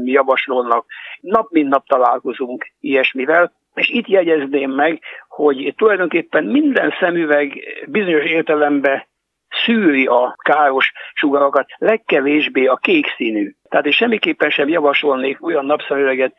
javasolnak. 0.04 0.86
Nap 1.20 1.50
mint 1.50 1.68
nap 1.68 1.86
találkozunk 1.86 2.66
ilyesmivel, 2.80 3.52
és 3.74 3.88
itt 3.88 4.06
jegyezném 4.06 4.70
meg, 4.70 5.00
hogy 5.28 5.74
tulajdonképpen 5.76 6.44
minden 6.44 6.94
szemüveg 7.00 7.60
bizonyos 7.86 8.24
értelemben 8.24 9.08
szűri 9.64 10.06
a 10.06 10.36
káros 10.42 10.92
sugarakat, 11.14 11.66
legkevésbé 11.76 12.66
a 12.66 12.76
kék 12.76 13.06
színű. 13.16 13.54
Tehát 13.68 13.86
és 13.86 13.96
semmiképpen 13.96 14.50
sem 14.50 14.68
javasolnék 14.68 15.44
olyan 15.44 15.64
napszemüveget 15.64 16.34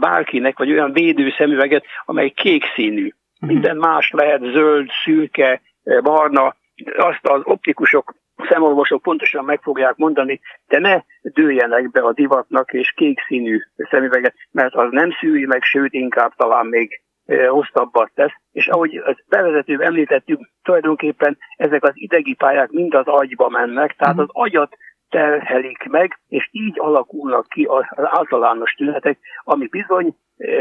bárkinek, 0.00 0.58
vagy 0.58 0.70
olyan 0.70 0.92
védő 0.92 1.30
szemüveget, 1.36 1.84
amely 2.04 2.28
kék 2.28 2.64
színű. 2.74 3.08
Mhm. 3.40 3.52
Minden 3.52 3.76
más 3.76 4.10
lehet 4.10 4.40
zöld, 4.40 4.88
szürke, 5.04 5.60
barna, 6.02 6.54
azt 6.96 7.26
az 7.26 7.40
optikusok, 7.44 8.14
szemorvosok 8.48 9.02
pontosan 9.02 9.44
meg 9.44 9.60
fogják 9.62 9.96
mondani, 9.96 10.40
de 10.68 10.78
ne 10.78 11.02
dőljenek 11.22 11.90
be 11.90 12.00
a 12.00 12.12
divatnak 12.12 12.72
és 12.72 12.92
kék 12.96 13.20
színű 13.26 13.60
szemüveget, 13.76 14.34
mert 14.50 14.74
az 14.74 14.88
nem 14.90 15.10
szűri 15.10 15.46
meg, 15.46 15.62
sőt 15.62 15.92
inkább 15.92 16.32
talán 16.36 16.66
még 16.66 17.00
hosszabbat 17.48 18.10
tesz, 18.14 18.34
és 18.52 18.66
ahogy 18.66 18.96
az 18.96 19.16
bevezetőbb 19.28 19.80
említettük, 19.80 20.40
tulajdonképpen 20.62 21.38
ezek 21.56 21.84
az 21.84 21.92
idegi 21.94 22.34
pályák 22.34 22.70
mind 22.70 22.94
az 22.94 23.06
agyba 23.06 23.48
mennek, 23.48 23.96
tehát 23.96 24.18
az 24.18 24.28
agyat 24.28 24.76
terhelik 25.08 25.84
meg, 25.84 26.18
és 26.28 26.48
így 26.52 26.80
alakulnak 26.80 27.46
ki 27.48 27.64
az 27.64 27.84
általános 27.94 28.72
tünetek, 28.72 29.18
ami 29.44 29.66
bizony 29.66 30.16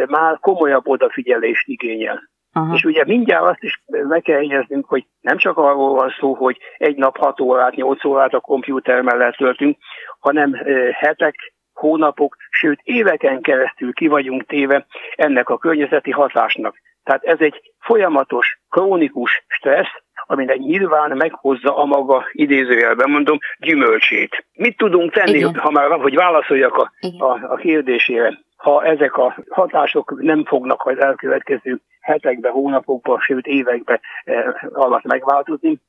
már 0.08 0.39
komolyabb 0.39 0.88
odafigyelést 0.88 1.67
igényel. 1.67 2.29
Aha. 2.57 2.75
És 2.75 2.83
ugye 2.83 3.03
mindjárt 3.05 3.45
azt 3.45 3.63
is 3.63 3.83
meg 3.88 4.21
kell 4.21 4.41
jegyeznünk, 4.41 4.85
hogy 4.85 5.05
nem 5.21 5.38
csak 5.38 5.57
arról 5.57 5.93
van 5.93 6.13
szó, 6.19 6.33
hogy 6.33 6.57
egy 6.77 6.95
nap 6.95 7.17
6 7.17 7.39
órát, 7.39 7.75
8 7.75 8.05
órát 8.05 8.33
a 8.33 8.39
kompjúter 8.39 9.01
mellett 9.01 9.35
töltünk, 9.35 9.77
hanem 10.19 10.53
hetek, 10.93 11.35
hónapok, 11.74 12.35
sőt 12.50 12.79
éveken 12.83 13.41
keresztül 13.41 13.93
ki 13.93 14.07
vagyunk 14.07 14.45
téve 14.45 14.85
ennek 15.15 15.50
a 15.50 15.57
környezeti 15.57 16.12
hatásnak. 16.12 16.75
Tehát 17.03 17.24
ez 17.24 17.39
egy 17.39 17.62
folyamatos, 17.79 18.59
krónikus 18.69 19.43
stressz, 19.47 20.03
aminek 20.25 20.57
nyilván 20.57 21.17
meghozza 21.17 21.77
a 21.77 21.85
maga, 21.85 22.25
idézőjelben 22.31 23.09
mondom, 23.09 23.38
gyümölcsét. 23.57 24.45
Mit 24.53 24.77
tudunk 24.77 25.12
tenni, 25.12 25.38
Igen. 25.38 25.55
ha 25.55 25.71
már 25.71 25.91
hogy 25.91 26.15
válaszoljak 26.15 26.75
a, 26.75 26.91
a, 27.17 27.51
a 27.51 27.55
kérdésére? 27.55 28.44
Ha 28.65 28.84
ezek 28.84 29.17
a 29.17 29.36
hatások 29.50 30.22
nem 30.22 30.45
fognak 30.45 30.86
az 30.86 31.00
elkövetkező 31.00 31.79
hetekben, 32.01 32.51
hónapokban, 32.51 33.19
sőt 33.19 33.45
években 33.45 34.00
eh, 34.24 34.45
alatt 34.74 35.03
megváltozni, 35.03 35.81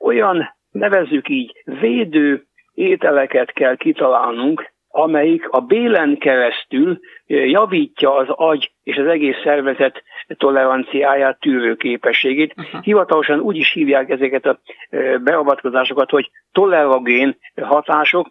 olyan, 0.00 0.54
nevezzük 0.70 1.28
így, 1.28 1.62
védő 1.64 2.44
ételeket 2.74 3.52
kell 3.52 3.76
kitalálnunk, 3.76 4.72
amelyik 4.88 5.48
a 5.48 5.60
bélen 5.60 6.18
keresztül 6.18 6.98
javítja 7.26 8.14
az 8.14 8.28
agy 8.28 8.72
és 8.82 8.96
az 8.96 9.06
egész 9.06 9.40
szervezet 9.44 10.02
toleranciáját, 10.26 11.40
tűrőképességét. 11.40 12.54
Uh-huh. 12.56 12.82
Hivatalosan 12.82 13.40
úgy 13.40 13.56
is 13.56 13.72
hívják 13.72 14.10
ezeket 14.10 14.46
a 14.46 14.60
beavatkozásokat, 15.22 16.10
hogy 16.10 16.30
tolerogén 16.52 17.36
hatások, 17.62 18.28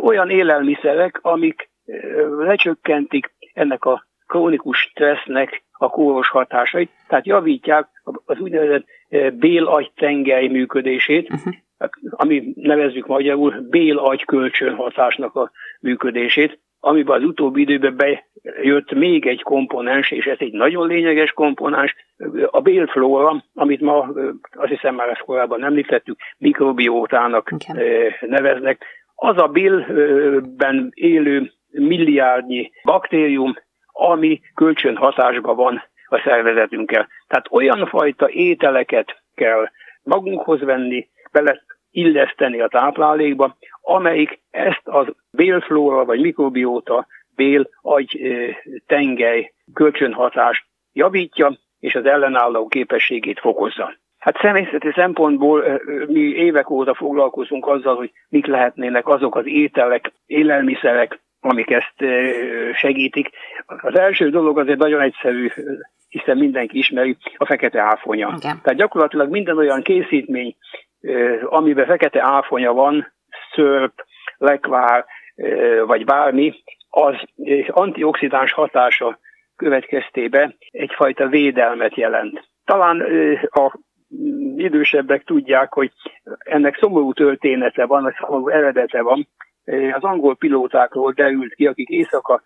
olyan 0.00 0.30
élelmiszerek, 0.30 1.18
amik 1.22 1.70
lecsökkentik 2.38 3.32
ennek 3.52 3.84
a 3.84 4.06
krónikus 4.26 4.78
stressznek 4.78 5.62
a 5.72 5.88
kóros 5.88 6.28
hatásait, 6.28 6.90
tehát 7.08 7.26
javítják 7.26 7.88
az 8.24 8.38
úgynevezett 8.38 8.84
bél 9.32 9.90
tengely 9.94 10.46
működését, 10.46 11.30
uh-huh 11.30 11.54
ami 12.10 12.52
nevezzük 12.54 13.06
magyarul 13.06 13.66
bél-agy 13.70 14.24
kölcsönhatásnak 14.24 15.34
a 15.34 15.50
működését, 15.80 16.58
amiben 16.80 17.16
az 17.16 17.28
utóbbi 17.28 17.60
időben 17.60 17.96
bejött 17.96 18.92
még 18.92 19.26
egy 19.26 19.42
komponens, 19.42 20.10
és 20.10 20.24
ez 20.24 20.36
egy 20.40 20.52
nagyon 20.52 20.86
lényeges 20.86 21.30
komponens, 21.30 21.94
a 22.50 22.60
bélflóra, 22.60 23.44
amit 23.54 23.80
ma 23.80 24.12
azt 24.50 24.70
hiszem 24.70 24.94
már 24.94 25.08
ezt 25.08 25.24
korábban 25.24 25.64
említettük, 25.64 26.18
mikrobiótának 26.38 27.50
okay. 27.52 28.10
neveznek. 28.20 28.84
Az 29.14 29.38
a 29.38 29.46
bélben 29.46 30.92
élő 30.94 31.52
milliárdnyi 31.72 32.70
baktérium, 32.84 33.54
ami 33.92 34.40
kölcsönhatásban 34.54 35.56
van 35.56 35.82
a 36.06 36.20
szervezetünkkel. 36.24 37.08
Tehát 37.26 37.46
olyan 37.50 37.86
fajta 37.86 38.30
ételeket 38.30 39.22
kell 39.34 39.68
magunkhoz 40.02 40.60
venni, 40.60 41.08
bele 41.32 41.62
illeszteni 41.90 42.60
a 42.60 42.68
táplálékba, 42.68 43.56
amelyik 43.80 44.40
ezt 44.50 44.82
az 44.84 45.06
bélflóra 45.30 46.04
vagy 46.04 46.20
mikrobióta, 46.20 47.06
bél, 47.34 47.68
agy, 47.82 48.20
tengely 48.86 49.52
kölcsönhatást 49.74 50.64
javítja, 50.92 51.58
és 51.78 51.94
az 51.94 52.04
ellenálló 52.04 52.66
képességét 52.66 53.40
fokozza. 53.40 53.94
Hát 54.18 54.38
személyzeti 54.40 54.92
szempontból 54.94 55.80
mi 56.06 56.20
évek 56.20 56.70
óta 56.70 56.94
foglalkozunk 56.94 57.66
azzal, 57.66 57.96
hogy 57.96 58.12
mik 58.28 58.46
lehetnének 58.46 59.08
azok 59.08 59.36
az 59.36 59.46
ételek, 59.46 60.12
élelmiszerek, 60.26 61.21
amik 61.44 61.70
ezt 61.70 61.94
segítik. 62.72 63.30
Az 63.66 63.98
első 63.98 64.30
dolog 64.30 64.58
azért 64.58 64.78
nagyon 64.78 65.00
egyszerű, 65.00 65.48
hiszen 66.08 66.38
mindenki 66.38 66.78
ismeri, 66.78 67.16
a 67.36 67.46
fekete 67.46 67.80
áfonya. 67.80 68.26
Okay. 68.26 68.38
Tehát 68.38 68.74
gyakorlatilag 68.74 69.30
minden 69.30 69.56
olyan 69.56 69.82
készítmény, 69.82 70.56
amiben 71.42 71.86
fekete 71.86 72.22
áfonya 72.22 72.72
van, 72.72 73.12
szörp, 73.54 73.92
lekvár, 74.36 75.04
vagy 75.86 76.04
bármi, 76.04 76.54
az 76.88 77.14
antioxidáns 77.68 78.52
hatása 78.52 79.18
következtében 79.56 80.56
egyfajta 80.70 81.26
védelmet 81.26 81.96
jelent. 81.96 82.48
Talán 82.64 83.00
a 83.50 83.78
idősebbek 84.56 85.24
tudják, 85.24 85.72
hogy 85.72 85.92
ennek 86.38 86.76
szomorú 86.76 87.12
története 87.12 87.86
van, 87.86 88.02
vagy 88.02 88.14
szomorú 88.20 88.48
eredete 88.48 89.02
van. 89.02 89.28
Az 89.92 90.02
angol 90.02 90.36
pilótákról 90.36 91.12
derült 91.12 91.54
ki, 91.54 91.66
akik 91.66 91.88
éjszaka 91.88 92.42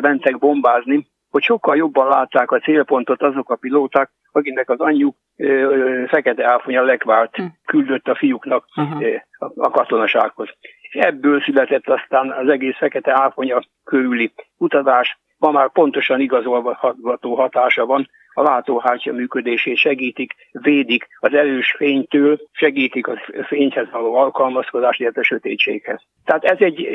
mentek 0.00 0.38
bombázni, 0.38 1.06
hogy 1.30 1.42
sokkal 1.42 1.76
jobban 1.76 2.08
látták 2.08 2.50
a 2.50 2.58
célpontot 2.58 3.22
azok 3.22 3.50
a 3.50 3.56
pilóták, 3.56 4.10
akiknek 4.32 4.70
az 4.70 4.80
anyjuk 4.80 5.16
ö, 5.36 6.04
fekete 6.08 6.50
áfonya 6.50 6.82
lekvárt 6.82 7.36
hm. 7.36 7.44
küldött 7.64 8.08
a 8.08 8.14
fiúknak 8.14 8.64
uh-huh. 8.76 9.04
a, 9.38 9.52
a 9.56 9.70
katonasághoz. 9.70 10.48
És 10.80 10.94
ebből 10.94 11.40
született 11.40 11.88
aztán 11.88 12.30
az 12.30 12.48
egész 12.48 12.76
fekete 12.76 13.12
áfonya 13.20 13.62
körüli 13.84 14.32
utazás, 14.56 15.18
ma 15.38 15.50
már 15.50 15.70
pontosan 15.72 16.20
igazolható 16.20 17.34
hatása 17.34 17.86
van 17.86 18.08
a 18.40 18.42
látóhártya 18.42 19.12
működését 19.12 19.76
segítik, 19.76 20.34
védik 20.52 21.06
az 21.18 21.34
erős 21.34 21.74
fénytől, 21.76 22.40
segítik 22.52 23.06
a 23.06 23.20
fényhez 23.46 23.90
való 23.90 24.14
alkalmazkodást, 24.14 25.00
illetve 25.00 25.20
a 25.20 25.24
sötétséghez. 25.24 26.02
Tehát 26.24 26.44
ez 26.44 26.56
egy 26.60 26.88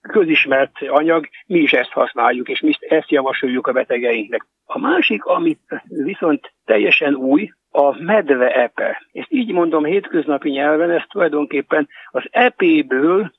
közismert 0.00 0.72
anyag, 0.88 1.28
mi 1.46 1.58
is 1.58 1.72
ezt 1.72 1.90
használjuk, 1.90 2.48
és 2.48 2.60
mi 2.60 2.72
ezt 2.80 3.10
javasoljuk 3.10 3.66
a 3.66 3.72
betegeinknek. 3.72 4.46
A 4.64 4.78
másik, 4.78 5.24
amit 5.24 5.82
viszont 5.88 6.52
teljesen 6.64 7.14
új, 7.14 7.50
a 7.70 8.02
medve 8.02 8.54
epe. 8.62 9.02
Ezt 9.12 9.32
így 9.32 9.52
mondom 9.52 9.84
hétköznapi 9.84 10.50
nyelven, 10.50 10.90
ez 10.90 11.02
tulajdonképpen 11.08 11.88
az 12.10 12.24
epéből 12.30 13.32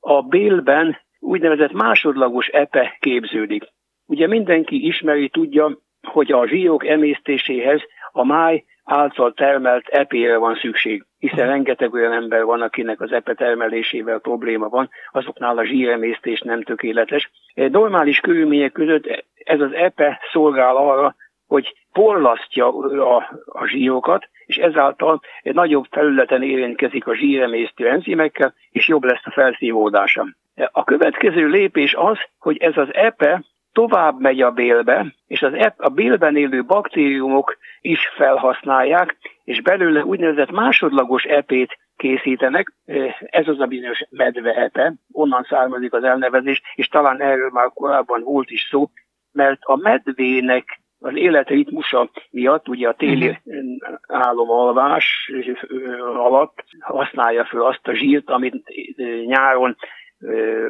a 0.00 0.22
bélben 0.22 0.98
úgynevezett 1.18 1.72
másodlagos 1.72 2.46
epe 2.46 2.96
képződik. 3.00 3.64
Ugye 4.06 4.26
mindenki 4.26 4.86
ismeri, 4.86 5.28
tudja, 5.28 5.78
hogy 6.06 6.32
a 6.32 6.46
zsírók 6.46 6.86
emésztéséhez 6.86 7.80
a 8.12 8.24
máj 8.24 8.64
által 8.84 9.32
termelt 9.32 9.88
epére 9.88 10.36
van 10.36 10.54
szükség, 10.54 11.04
hiszen 11.18 11.46
rengeteg 11.46 11.92
olyan 11.92 12.12
ember 12.12 12.44
van, 12.44 12.60
akinek 12.60 13.00
az 13.00 13.12
epe 13.12 13.34
termelésével 13.34 14.18
probléma 14.18 14.68
van, 14.68 14.90
azoknál 15.12 15.58
a 15.58 15.64
zsíremésztés 15.64 16.40
nem 16.40 16.62
tökéletes. 16.62 17.30
Normális 17.54 18.20
körülmények 18.20 18.72
között 18.72 19.24
ez 19.44 19.60
az 19.60 19.72
epe 19.72 20.20
szolgál 20.32 20.76
arra, 20.76 21.14
hogy 21.46 21.74
porlasztja 21.92 22.68
a, 23.16 23.42
a 23.46 23.66
zsírokat, 23.66 24.28
és 24.46 24.56
ezáltal 24.56 25.20
egy 25.42 25.54
nagyobb 25.54 25.86
felületen 25.90 26.42
érintkezik 26.42 27.06
a 27.06 27.14
zsíremésztő 27.14 27.88
enzimekkel, 27.88 28.54
és 28.70 28.88
jobb 28.88 29.04
lesz 29.04 29.22
a 29.24 29.30
felszívódása. 29.30 30.26
A 30.72 30.84
következő 30.84 31.46
lépés 31.46 31.94
az, 31.94 32.18
hogy 32.38 32.56
ez 32.56 32.76
az 32.76 32.88
epe 32.94 33.42
tovább 33.72 34.20
megy 34.20 34.40
a 34.40 34.50
bélbe, 34.50 35.14
és 35.26 35.42
az 35.42 35.52
ep, 35.52 35.74
a 35.76 35.88
bélben 35.88 36.36
élő 36.36 36.64
baktériumok 36.64 37.56
is 37.80 38.00
felhasználják, 38.16 39.16
és 39.44 39.60
belőle 39.60 40.04
úgynevezett 40.04 40.50
másodlagos 40.50 41.24
epét 41.24 41.78
készítenek, 41.96 42.72
ez 43.20 43.48
az 43.48 43.60
a 43.60 43.66
bizonyos 43.66 44.04
medve 44.10 44.54
epe, 44.54 44.94
onnan 45.12 45.46
származik 45.48 45.92
az 45.92 46.04
elnevezés, 46.04 46.62
és 46.74 46.88
talán 46.88 47.20
erről 47.20 47.50
már 47.52 47.70
korábban 47.74 48.22
volt 48.22 48.50
is 48.50 48.68
szó, 48.70 48.90
mert 49.32 49.58
a 49.62 49.76
medvének 49.76 50.80
az 50.98 51.14
életritmusa 51.14 52.10
miatt, 52.30 52.68
ugye 52.68 52.88
a 52.88 52.94
téli 52.94 53.28
uh-huh. 53.28 53.98
álomalvás 54.06 55.32
alatt 56.16 56.64
használja 56.80 57.44
föl 57.44 57.64
azt 57.64 57.88
a 57.88 57.94
zsírt, 57.94 58.30
amit 58.30 58.54
nyáron 59.26 59.76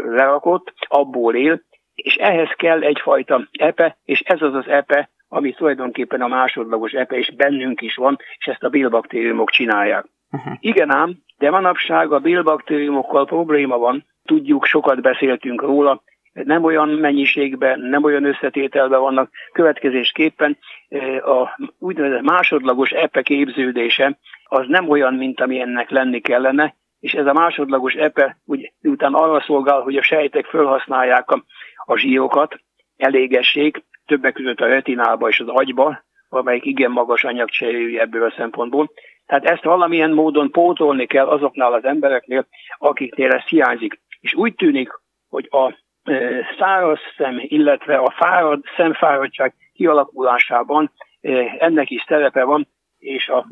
lerakott, 0.05 0.73
abból 0.89 1.35
él, 1.35 1.63
és 1.95 2.15
ehhez 2.15 2.51
kell 2.57 2.83
egyfajta 2.83 3.49
epe, 3.53 3.97
és 4.05 4.21
ez 4.21 4.43
az 4.43 4.55
az 4.55 4.69
epe, 4.69 5.11
ami 5.29 5.53
tulajdonképpen 5.53 6.21
a 6.21 6.27
másodlagos 6.27 6.93
epe, 6.93 7.17
és 7.17 7.35
bennünk 7.37 7.81
is 7.81 7.95
van, 7.95 8.19
és 8.39 8.47
ezt 8.47 8.63
a 8.63 8.69
bélbaktériumok 8.69 9.51
csinálják. 9.51 10.05
Uh-huh. 10.31 10.53
Igen 10.61 10.91
ám, 10.91 11.17
de 11.39 11.51
manapság 11.51 12.13
a 12.13 12.19
bélbaktériumokkal 12.19 13.27
probléma 13.27 13.79
van, 13.79 14.05
tudjuk, 14.25 14.65
sokat 14.65 15.01
beszéltünk 15.01 15.63
róla, 15.63 16.03
nem 16.33 16.65
olyan 16.65 16.89
mennyiségben, 16.89 17.81
nem 17.81 18.05
olyan 18.05 18.25
összetételben 18.25 19.01
vannak. 19.01 19.31
Következésképpen 19.53 20.59
eh, 20.89 21.29
a 21.29 21.57
úgynevezett 21.79 22.23
másodlagos 22.23 22.91
epe 22.91 23.23
képződése 23.23 24.19
az 24.45 24.65
nem 24.69 24.89
olyan, 24.89 25.15
mint 25.15 25.41
ami 25.41 25.61
ennek 25.61 25.91
lenni 25.91 26.21
kellene, 26.21 26.75
és 27.01 27.13
ez 27.13 27.27
a 27.27 27.33
másodlagos 27.33 27.95
epe 27.95 28.39
úgy, 28.45 28.73
után 28.83 29.15
arra 29.15 29.41
szolgál, 29.41 29.81
hogy 29.81 29.97
a 29.97 30.03
sejtek 30.03 30.45
felhasználják 30.45 31.31
a, 31.31 31.45
a 31.85 31.97
zsírokat, 31.97 32.61
elégessék, 32.97 33.85
többek 34.07 34.33
között 34.33 34.61
a 34.61 34.67
retinába 34.67 35.29
és 35.29 35.41
az 35.41 35.49
agyba, 35.49 36.05
amelyik 36.29 36.65
igen 36.65 36.91
magas 36.91 37.25
anyagcserélő 37.25 38.01
ebből 38.01 38.25
a 38.25 38.35
szempontból. 38.37 38.91
Tehát 39.27 39.45
ezt 39.45 39.65
valamilyen 39.65 40.11
módon 40.11 40.51
pótolni 40.51 41.07
kell 41.07 41.27
azoknál 41.27 41.73
az 41.73 41.85
embereknél, 41.85 42.47
akiknél 42.79 43.31
ez 43.31 43.43
hiányzik. 43.43 44.01
És 44.21 44.35
úgy 44.35 44.55
tűnik, 44.55 44.89
hogy 45.29 45.49
a 45.51 45.75
e, 46.03 46.45
száraz 46.59 46.99
szem, 47.17 47.37
illetve 47.41 47.97
a 47.97 48.11
fárad, 48.11 48.63
szemfáradtság 48.77 49.55
kialakulásában 49.73 50.93
e, 51.21 51.57
ennek 51.59 51.91
is 51.91 52.05
szerepe 52.09 52.45
van, 52.45 52.69
és 52.99 53.29
a 53.29 53.47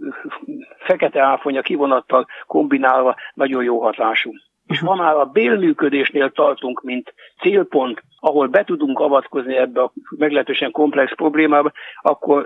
fekete 0.78 1.22
áfonya 1.22 1.62
kivonattal 1.62 2.26
kombinálva 2.46 3.16
nagyon 3.34 3.64
jó 3.64 3.80
hatású. 3.82 4.32
És 4.70 4.80
ma 4.80 4.94
már 4.94 5.16
a 5.16 5.24
bélműködésnél 5.24 6.30
tartunk, 6.30 6.82
mint 6.82 7.14
célpont, 7.40 8.02
ahol 8.20 8.46
be 8.46 8.64
tudunk 8.64 8.98
avatkozni 8.98 9.56
ebbe 9.56 9.82
a 9.82 9.92
meglehetősen 10.18 10.70
komplex 10.70 11.14
problémába, 11.14 11.72
akkor 12.02 12.44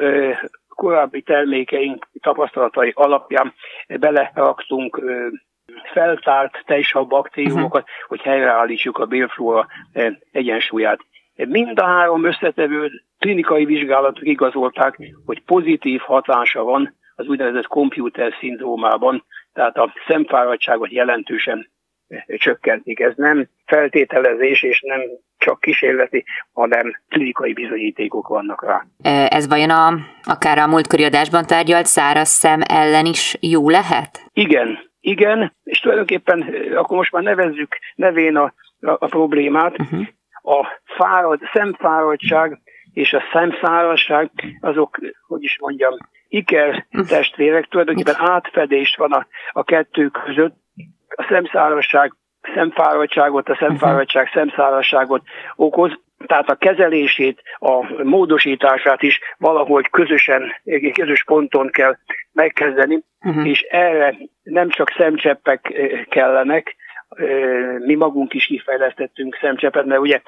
korábbi 0.68 1.22
termékeink 1.22 2.08
tapasztalatai 2.20 2.92
alapján 2.94 3.54
beleraktunk 4.00 5.02
feltárt 5.92 6.62
tejsav 6.66 7.06
baktériumokat, 7.06 7.82
uh-huh. 7.82 8.08
hogy 8.08 8.20
helyreállítsuk 8.20 8.98
a 8.98 9.06
bélflóra 9.06 9.66
egyensúlyát. 10.32 11.00
Mind 11.34 11.78
a 11.78 11.84
három 11.84 12.24
összetevő 12.24 12.90
klinikai 13.18 13.64
vizsgálatok 13.64 14.26
igazolták, 14.26 14.98
hogy 15.26 15.42
pozitív 15.42 16.00
hatása 16.00 16.62
van 16.62 16.94
az 17.14 17.26
úgynevezett 17.26 17.66
komputer 17.66 18.32
szindrómában, 18.40 19.24
tehát 19.52 19.76
a 19.76 19.92
szemfáradtságot 20.06 20.90
jelentősen 20.90 21.72
csökkentik. 22.26 23.00
Ez 23.00 23.12
nem 23.16 23.48
feltételezés, 23.66 24.62
és 24.62 24.80
nem 24.80 25.00
csak 25.38 25.60
kísérleti, 25.60 26.24
hanem 26.52 27.00
klinikai 27.08 27.52
bizonyítékok 27.52 28.28
vannak 28.28 28.64
rá. 28.64 28.86
Ez 29.28 29.48
vajon 29.48 29.70
a, 29.70 29.94
akár 30.22 30.58
a 30.58 30.66
múltkori 30.66 31.04
adásban 31.04 31.46
tárgyalt 31.46 31.86
száraz 31.86 32.28
szem 32.28 32.60
ellen 32.68 33.06
is 33.06 33.36
jó 33.40 33.70
lehet? 33.70 34.30
Igen, 34.32 34.78
igen, 35.00 35.52
és 35.64 35.78
tulajdonképpen 35.78 36.42
akkor 36.74 36.96
most 36.96 37.12
már 37.12 37.22
nevezzük 37.22 37.78
nevén 37.94 38.36
a, 38.36 38.54
a, 38.80 38.90
a 38.90 39.06
problémát. 39.06 39.78
Uh-huh. 39.78 40.06
A 40.42 40.80
fárad, 40.96 41.40
szemfáradtság 41.52 42.58
és 42.92 43.12
a 43.12 43.22
szemszárazság, 43.32 44.30
azok, 44.60 44.98
hogy 45.26 45.42
is 45.42 45.58
mondjam, 45.60 45.94
iker 46.28 46.86
testvérek, 47.08 47.66
tulajdonképpen 47.66 48.14
átfedés 48.18 48.94
van 48.96 49.12
a, 49.12 49.26
a 49.52 49.64
kettő 49.64 50.08
között, 50.08 50.54
a 51.16 51.26
szemszárazság 51.28 52.12
szemfáradtságot, 52.54 53.48
a 53.48 53.56
szemfáradtság 53.60 54.30
szemszárazságot 54.34 55.22
okoz, 55.56 55.98
tehát 56.26 56.48
a 56.48 56.54
kezelését, 56.54 57.42
a 57.58 58.02
módosítását 58.02 59.02
is 59.02 59.20
valahogy 59.38 59.90
közösen, 59.90 60.52
közös 60.92 61.24
ponton 61.24 61.70
kell 61.70 61.96
megkezdeni, 62.32 63.02
uh-huh. 63.20 63.48
és 63.48 63.60
erre 63.60 64.16
nem 64.42 64.68
csak 64.68 64.90
szemcseppek 64.96 65.72
kellenek, 66.08 66.76
mi 67.78 67.94
magunk 67.94 68.34
is 68.34 68.46
kifejlesztettünk 68.46 69.38
szemcsepet, 69.40 69.84
mert 69.84 70.00
ugye, 70.00 70.20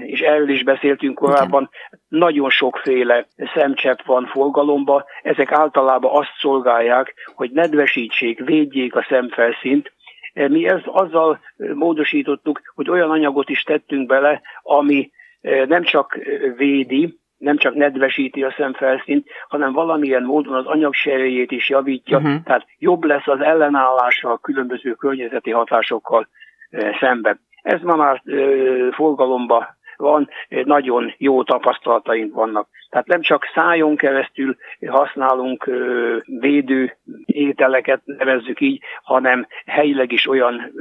és 0.00 0.20
erről 0.20 0.48
is 0.48 0.62
beszéltünk 0.62 1.14
korábban, 1.14 1.70
nagyon 2.08 2.50
sokféle 2.50 3.26
szemcsepp 3.54 3.98
van 4.04 4.26
forgalomba, 4.26 5.04
ezek 5.22 5.52
általában 5.52 6.16
azt 6.16 6.32
szolgálják, 6.38 7.14
hogy 7.34 7.50
nedvesítsék, 7.50 8.44
védjék 8.44 8.94
a 8.94 9.06
szemfelszínt, 9.08 9.92
mi 10.34 10.68
ezt 10.68 10.86
azzal 10.86 11.40
módosítottuk, 11.56 12.60
hogy 12.74 12.90
olyan 12.90 13.10
anyagot 13.10 13.48
is 13.48 13.62
tettünk 13.62 14.06
bele, 14.06 14.40
ami 14.62 15.10
nem 15.66 15.82
csak 15.82 16.18
védi, 16.56 17.18
nem 17.36 17.56
csak 17.56 17.74
nedvesíti 17.74 18.42
a 18.42 18.54
szemfelszínt, 18.56 19.28
hanem 19.48 19.72
valamilyen 19.72 20.22
módon 20.22 20.54
az 20.54 20.66
anyagserejét 20.66 21.50
is 21.50 21.68
javítja, 21.68 22.18
uh-huh. 22.18 22.42
tehát 22.44 22.66
jobb 22.78 23.04
lesz 23.04 23.26
az 23.26 23.40
ellenállása 23.40 24.30
a 24.30 24.38
különböző 24.38 24.92
környezeti 24.92 25.50
hatásokkal 25.50 26.28
szemben. 27.00 27.40
Ez 27.62 27.80
ma 27.80 27.96
már 27.96 28.22
forgalomba 28.92 29.76
van, 30.00 30.28
nagyon 30.48 31.14
jó 31.18 31.42
tapasztalataink 31.42 32.34
vannak. 32.34 32.68
Tehát 32.90 33.06
nem 33.06 33.20
csak 33.20 33.44
szájon 33.54 33.96
keresztül 33.96 34.56
használunk 34.86 35.70
védő 36.24 36.96
ételeket, 37.24 38.00
nevezzük 38.04 38.60
így, 38.60 38.82
hanem 39.02 39.46
helyileg 39.66 40.12
is 40.12 40.26
olyan 40.26 40.72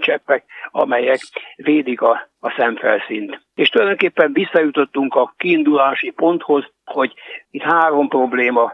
cseppek, 0.00 0.44
amelyek 0.70 1.20
védik 1.56 2.00
a, 2.00 2.30
a 2.40 2.54
szemfelszínt. 2.56 3.40
És 3.54 3.68
tulajdonképpen 3.68 4.32
visszajutottunk 4.32 5.14
a 5.14 5.34
kiindulási 5.36 6.10
ponthoz, 6.10 6.64
hogy 6.84 7.14
itt 7.50 7.62
három 7.62 8.08
probléma 8.08 8.72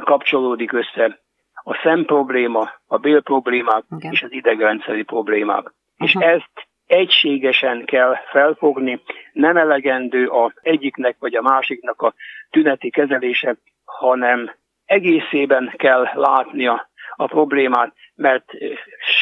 kapcsolódik 0.00 0.72
össze. 0.72 1.18
A 1.68 1.80
szem 1.82 2.04
probléma, 2.04 2.70
a 2.86 2.98
bél 2.98 3.22
problémák 3.22 3.84
okay. 3.90 4.10
és 4.12 4.22
az 4.22 4.32
idegrendszeri 4.32 5.02
problémák. 5.02 5.64
Uh-huh. 5.64 6.08
És 6.08 6.14
ezt 6.14 6.65
egységesen 6.86 7.84
kell 7.84 8.14
felfogni, 8.30 9.00
nem 9.32 9.56
elegendő 9.56 10.26
a 10.26 10.52
egyiknek 10.62 11.16
vagy 11.18 11.34
a 11.34 11.42
másiknak 11.42 12.02
a 12.02 12.14
tüneti 12.50 12.90
kezelése, 12.90 13.56
hanem 13.84 14.54
egészében 14.84 15.74
kell 15.76 16.08
látnia 16.14 16.88
a 17.16 17.26
problémát, 17.26 17.92
mert 18.14 18.44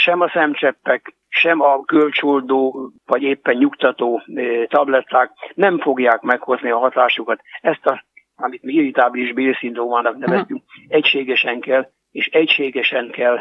sem 0.02 0.20
a 0.20 0.28
szemcseppek, 0.28 1.14
sem 1.28 1.60
a 1.60 1.78
gölcsoldó 1.78 2.90
vagy 3.06 3.22
éppen 3.22 3.56
nyugtató 3.56 4.22
tabletták 4.66 5.30
nem 5.54 5.78
fogják 5.78 6.20
meghozni 6.20 6.70
a 6.70 6.78
hatásukat. 6.78 7.40
Ezt 7.60 7.86
a, 7.86 8.04
amit 8.36 8.62
mi 8.62 8.72
irritábilis 8.72 9.32
bélszindrómának 9.32 10.16
neveztünk, 10.16 10.62
egységesen 10.88 11.60
kell 11.60 11.90
és 12.14 12.26
egységesen 12.26 13.10
kell 13.10 13.38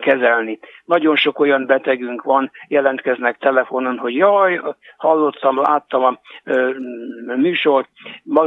kezelni. 0.00 0.58
Nagyon 0.84 1.16
sok 1.16 1.38
olyan 1.38 1.66
betegünk 1.66 2.22
van, 2.22 2.50
jelentkeznek 2.68 3.38
telefonon, 3.38 3.98
hogy 3.98 4.14
jaj, 4.14 4.60
hallottam, 4.96 5.60
láttam 5.60 6.04
a 6.04 6.20
műsort, 7.36 7.88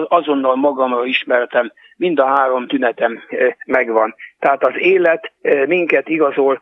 azonnal 0.07 0.55
magamra 0.55 1.05
ismertem, 1.05 1.71
mind 1.97 2.19
a 2.19 2.25
három 2.25 2.67
tünetem 2.67 3.19
megvan. 3.65 4.15
Tehát 4.39 4.65
az 4.65 4.73
élet 4.77 5.31
minket 5.67 6.09
igazol, 6.09 6.61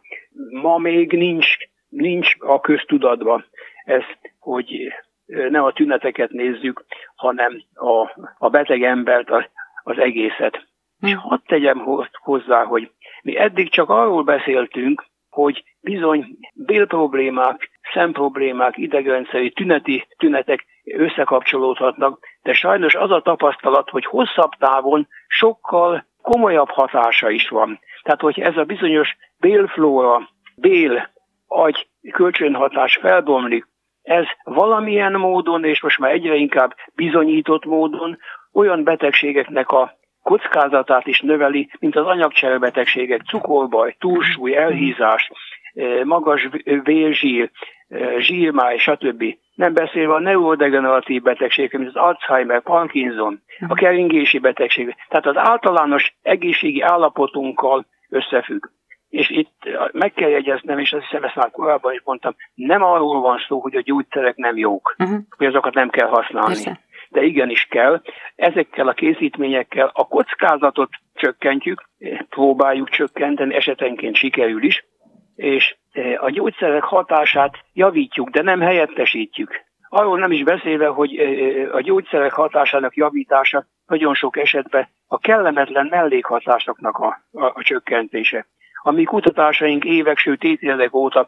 ma 0.62 0.78
még 0.78 1.12
nincs, 1.12 1.48
nincs 1.90 2.36
a 2.40 2.60
köztudatban 2.60 3.46
ez, 3.84 4.04
hogy 4.40 4.94
ne 5.26 5.60
a 5.60 5.74
tüneteket 5.74 6.32
nézzük, 6.32 6.86
hanem 7.16 7.64
a, 7.74 8.22
a 8.38 8.50
beteg 8.50 8.84
embert, 8.84 9.30
az 9.84 9.98
egészet. 9.98 10.68
És 11.02 11.16
hadd 11.16 11.40
tegyem 11.46 11.86
hozzá, 12.24 12.64
hogy 12.64 12.92
mi 13.22 13.38
eddig 13.38 13.70
csak 13.70 13.90
arról 13.90 14.24
beszéltünk, 14.24 15.06
hogy 15.30 15.64
bizony 15.82 16.38
bélproblémák, 16.54 17.70
szemproblémák, 17.94 18.78
idegrendszeri 18.78 19.52
tüneti 19.52 20.08
tünetek 20.18 20.66
összekapcsolódhatnak, 20.84 22.20
de 22.42 22.54
sajnos 22.54 22.96
az 22.96 23.12
a 23.12 23.22
tapasztalat, 23.22 23.90
hogy 23.90 24.06
hosszabb 24.06 24.52
távon 24.60 25.08
sokkal 25.28 26.06
komolyabb 26.22 26.70
hatása 26.70 27.30
is 27.30 27.50
van. 27.50 27.80
Tehát, 28.04 28.22
hogy 28.22 28.40
ez 28.40 28.58
a 28.58 28.64
bizonyos 28.64 29.18
bélflóra, 29.40 30.30
bél, 30.56 31.10
agy, 31.48 31.88
kölcsönhatás 32.12 32.98
felbomlik, 33.02 33.68
ez 34.02 34.26
valamilyen 34.44 35.14
módon, 35.14 35.64
és 35.64 35.82
most 35.82 36.00
már 36.00 36.12
egyre 36.12 36.36
inkább 36.36 36.76
bizonyított 36.96 37.66
módon 37.66 38.18
olyan 38.54 38.84
betegségeknek 38.84 39.70
a 39.70 39.99
kockázatát 40.30 41.08
is 41.08 41.20
növeli, 41.20 41.70
mint 41.80 41.96
az 41.96 42.06
anyagcserebetegségek, 42.06 43.22
cukorbaj, 43.22 43.96
túlsúly, 44.00 44.56
elhízás, 44.56 45.32
eh, 45.74 46.04
magas 46.04 46.50
vérzsír, 46.84 47.50
eh, 47.88 48.20
zsírmáj, 48.20 48.78
stb. 48.78 49.24
Nem 49.56 49.74
beszélve 49.74 50.14
a 50.14 50.20
neurodegeneratív 50.20 51.22
betegségek, 51.22 51.78
mint 51.78 51.88
az 51.88 51.96
Alzheimer, 51.96 52.62
Parkinson, 52.62 53.42
a 53.68 53.74
keringési 53.74 54.40
betegség. 54.40 54.96
Tehát 55.10 55.26
az 55.26 55.38
általános 55.38 56.14
egészségi 56.22 56.82
állapotunkkal 56.82 57.86
összefügg. 58.10 58.66
És 59.10 59.30
itt 59.30 59.70
meg 59.92 60.14
kell 60.14 60.30
jegyeznem, 60.30 60.80
és 60.80 60.94
azt 60.94 61.04
hiszem 61.04 61.24
ezt 61.24 61.36
már 61.36 61.52
korábban 61.52 61.94
is 61.94 62.02
mondtam, 62.04 62.36
nem 62.56 62.84
arról 62.84 63.22
van 63.22 63.38
szó, 63.48 63.60
hogy 63.60 63.76
a 63.76 63.82
gyógyszerek 63.82 64.36
nem 64.36 64.58
jók, 64.58 64.96
uh-huh. 64.98 65.20
hogy 65.38 65.48
azokat 65.48 65.74
nem 65.74 65.90
kell 65.90 66.08
használni. 66.08 66.54
Persze 66.54 66.80
de 67.10 67.24
igenis 67.24 67.68
kell. 67.70 68.02
Ezekkel 68.36 68.88
a 68.88 68.94
készítményekkel 68.94 69.92
a 69.94 70.08
kockázatot 70.08 70.90
csökkentjük, 71.14 71.84
próbáljuk 72.30 72.90
csökkenteni, 72.90 73.56
esetenként 73.56 74.16
sikerül 74.16 74.64
is, 74.64 74.86
és 75.36 75.78
e, 75.92 76.18
a 76.22 76.30
gyógyszerek 76.30 76.84
hatását 76.84 77.58
javítjuk, 77.74 78.30
de 78.30 78.42
nem 78.42 78.60
helyettesítjük. 78.60 79.68
Arról 79.90 80.20
nem 80.20 80.32
is 80.32 80.44
beszélve, 80.44 80.88
hogy 80.88 81.16
e, 81.16 81.24
e, 81.24 81.74
a 81.74 81.82
gyógyszerek 81.82 82.32
hatásának 82.32 82.96
javítása 82.96 83.66
nagyon 83.86 84.14
sok 84.14 84.38
esetben 84.38 84.88
a 85.08 85.18
kellemetlen 85.18 85.88
mellékhatásoknak 85.90 86.98
a, 86.98 87.22
a, 87.32 87.46
a 87.46 87.62
csökkentése. 87.64 88.48
A 88.82 88.92
mi 88.92 89.04
kutatásaink 89.04 89.86
évek, 89.86 90.18
sőt 90.18 90.44
évtizedek 90.44 90.94
óta 90.94 91.28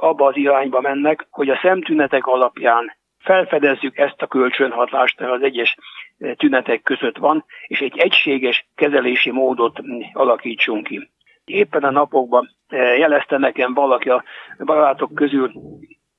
abba 0.00 0.26
az 0.26 0.36
irányba 0.36 0.80
mennek, 0.80 1.26
hogy 1.30 1.48
a 1.48 1.58
szemtünetek 1.62 2.26
alapján 2.26 2.92
felfedezzük 3.20 3.96
ezt 3.96 4.22
a 4.22 4.26
kölcsönhatást, 4.26 5.20
az 5.20 5.42
egyes 5.42 5.76
eh, 6.18 6.34
tünetek 6.34 6.82
között 6.82 7.16
van, 7.16 7.44
és 7.66 7.80
egy 7.80 7.98
egységes 7.98 8.66
kezelési 8.74 9.30
módot 9.30 9.82
mm, 9.82 10.00
alakítsunk 10.12 10.86
ki. 10.86 11.10
Éppen 11.44 11.82
a 11.82 11.90
napokban 11.90 12.50
eh, 12.68 12.98
jelezte 12.98 13.38
nekem 13.38 13.74
valaki 13.74 14.08
a 14.08 14.24
barátok 14.58 15.14
közül, 15.14 15.52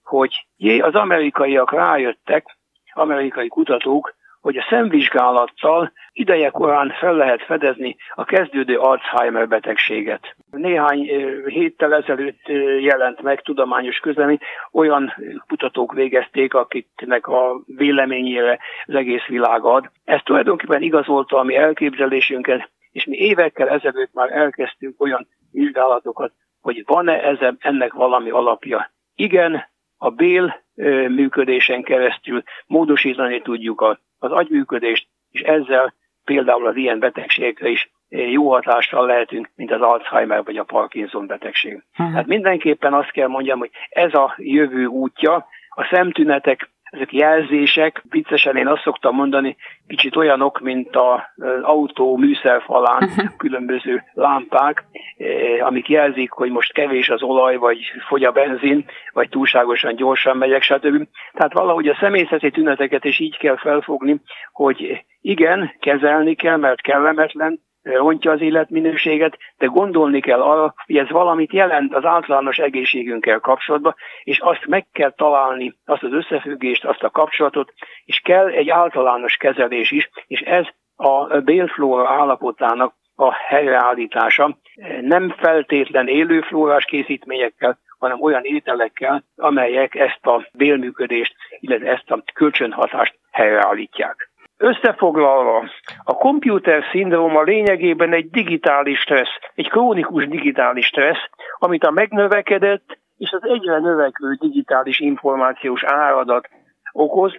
hogy 0.04 0.46
jé, 0.58 0.80
az 0.80 0.96
amerikaiak 0.96 1.72
rájöttek, 1.72 2.58
amerikai 2.94 3.48
kutatók, 3.48 4.16
hogy 4.42 4.58
a 4.58 4.66
szemvizsgálattal 4.70 5.92
ideje 6.12 6.50
korán 6.50 6.90
fel 7.00 7.16
lehet 7.16 7.44
fedezni 7.44 7.96
a 8.16 8.24
kezdődő 8.24 8.78
Alzheimer 8.78 9.48
betegséget. 9.48 10.36
Néhány 10.52 11.00
héttel 11.46 11.94
ezelőtt 11.94 12.48
jelent 12.80 13.22
meg 13.22 13.42
tudományos 13.42 13.98
közlemény, 13.98 14.40
olyan 14.72 15.14
kutatók 15.48 15.94
végezték, 15.94 16.54
akiknek 16.54 17.28
a 17.28 17.62
véleményére 17.66 18.60
az 18.86 18.96
egész 18.96 19.26
világ 19.26 19.64
ad. 19.64 19.90
Ez 20.06 20.20
tulajdonképpen 20.24 20.82
igazolta 20.82 21.38
a 21.38 21.44
mi 21.44 21.56
elképzelésünket, 21.56 22.70
és 22.92 23.06
mi 23.06 23.18
évekkel 23.18 23.70
ezelőtt 23.70 24.14
már 24.14 24.32
elkezdtünk 24.32 25.02
olyan 25.02 25.28
vizsgálatokat, 25.52 26.32
hogy 26.62 26.84
van-e 26.86 27.38
ennek 27.60 27.94
valami 27.94 28.30
alapja. 28.30 28.92
Igen, 29.16 29.70
a 29.98 30.10
bél 30.10 30.64
működésen 31.08 31.84
keresztül 31.84 32.44
módosítani 32.68 33.42
tudjuk 33.42 33.82
az 34.22 34.32
agyműködést, 34.32 35.08
és 35.32 35.42
ezzel 35.42 35.94
például 36.26 36.68
az 36.68 36.76
ilyen 36.76 37.00
betegségekre 37.00 37.70
is 37.70 37.92
jó 38.10 38.52
hatással 38.52 39.06
lehetünk, 39.06 39.50
mint 39.56 39.72
az 39.72 39.82
Alzheimer 39.82 40.44
vagy 40.44 40.58
a 40.58 40.64
Parkinson 40.64 41.28
betegség. 41.28 41.84
Uh-huh. 41.98 42.16
Hát 42.16 42.26
mindenképpen 42.26 42.94
azt 42.94 43.12
kell 43.12 43.28
mondjam, 43.28 43.60
hogy 43.60 43.72
ez 43.90 44.14
a 44.14 44.34
jövő 44.38 44.86
útja, 44.86 45.46
a 45.70 45.88
szemtünetek 45.92 46.70
ezek 46.92 47.14
jelzések, 47.14 48.04
viccesen 48.10 48.56
én 48.56 48.68
azt 48.68 48.82
szoktam 48.82 49.16
mondani, 49.16 49.56
kicsit 49.88 50.16
olyanok, 50.16 50.60
mint 50.60 50.96
az 50.96 51.20
autó 51.62 52.18
műszerfalán 52.18 53.04
uh-huh. 53.04 53.36
különböző 53.38 54.04
lámpák, 54.14 54.84
eh, 55.18 55.66
amik 55.66 55.90
jelzik, 55.90 56.32
hogy 56.32 56.52
most 56.52 56.74
kevés 56.74 57.10
az 57.10 57.22
olaj, 57.22 57.56
vagy 57.56 57.80
fogy 58.08 58.24
a 58.24 58.32
benzin, 58.32 58.86
vagy 59.14 59.30
túlságosan 59.30 59.96
gyorsan 59.96 60.38
megyek, 60.38 60.62
stb. 60.62 61.08
Tehát 61.34 61.54
valahogy 61.54 61.88
a 61.88 61.98
személyzeti 62.00 62.52
tüneteket 62.52 63.06
is 63.06 63.20
így 63.20 63.38
kell 63.38 63.58
felfogni, 63.58 64.22
hogy 64.52 65.06
igen, 65.22 65.72
kezelni 65.80 66.36
kell, 66.36 66.58
mert 66.58 66.82
kellemetlen, 66.82 67.60
rontja 67.84 68.32
az 68.32 68.42
életminőséget, 68.42 69.38
de 69.58 69.66
gondolni 69.66 70.20
kell 70.20 70.42
arra, 70.42 70.74
hogy 70.86 70.98
ez 70.98 71.10
valamit 71.10 71.54
jelent 71.54 71.96
az 71.96 72.06
általános 72.06 72.58
egészségünkkel 72.58 73.40
kapcsolatban, 73.40 73.96
és 74.24 74.40
azt 74.40 74.66
meg 74.66 74.88
kell 74.92 75.12
találni, 75.12 75.74
azt 75.86 76.04
az 76.04 76.14
összefüggést, 76.14 76.86
azt 76.86 77.04
a 77.04 77.10
kapcsolatot, 77.10 77.74
és 78.06 78.20
kell 78.20 78.48
egy 78.48 78.70
általános 78.70 79.36
kezelés 79.36 79.92
is, 79.92 80.10
és 80.28 80.40
ez 80.40 80.66
a 80.96 81.40
bélflóra 81.40 82.10
állapotának 82.10 82.94
a 83.16 83.34
helyreállítása 83.34 84.58
nem 85.02 85.30
feltétlen 85.38 86.08
élőflórás 86.08 86.86
készítményekkel, 86.86 87.80
hanem 88.00 88.22
olyan 88.22 88.44
ételekkel, 88.44 89.24
amelyek 89.36 89.96
ezt 89.96 90.26
a 90.26 90.48
bélműködést, 90.54 91.36
illetve 91.60 91.92
ezt 91.92 92.12
a 92.12 92.24
kölcsönhatást 92.34 93.20
helyreállítják. 93.32 94.31
Összefoglalva, 94.64 95.70
a 96.04 96.14
komputer 96.14 96.84
szindróma 96.92 97.42
lényegében 97.42 98.14
egy 98.14 98.30
digitális 98.30 99.00
stressz, 99.00 99.40
egy 99.56 99.70
krónikus 99.70 100.28
digitális 100.28 100.86
stressz, 100.86 101.30
amit 101.58 101.84
a 101.84 101.92
megnövekedett 101.92 102.98
és 103.18 103.32
az 103.32 103.48
egyre 103.48 103.80
növekvő 103.80 104.34
digitális 104.34 105.00
információs 105.00 105.84
áradat 105.84 106.50
okoz, 106.92 107.34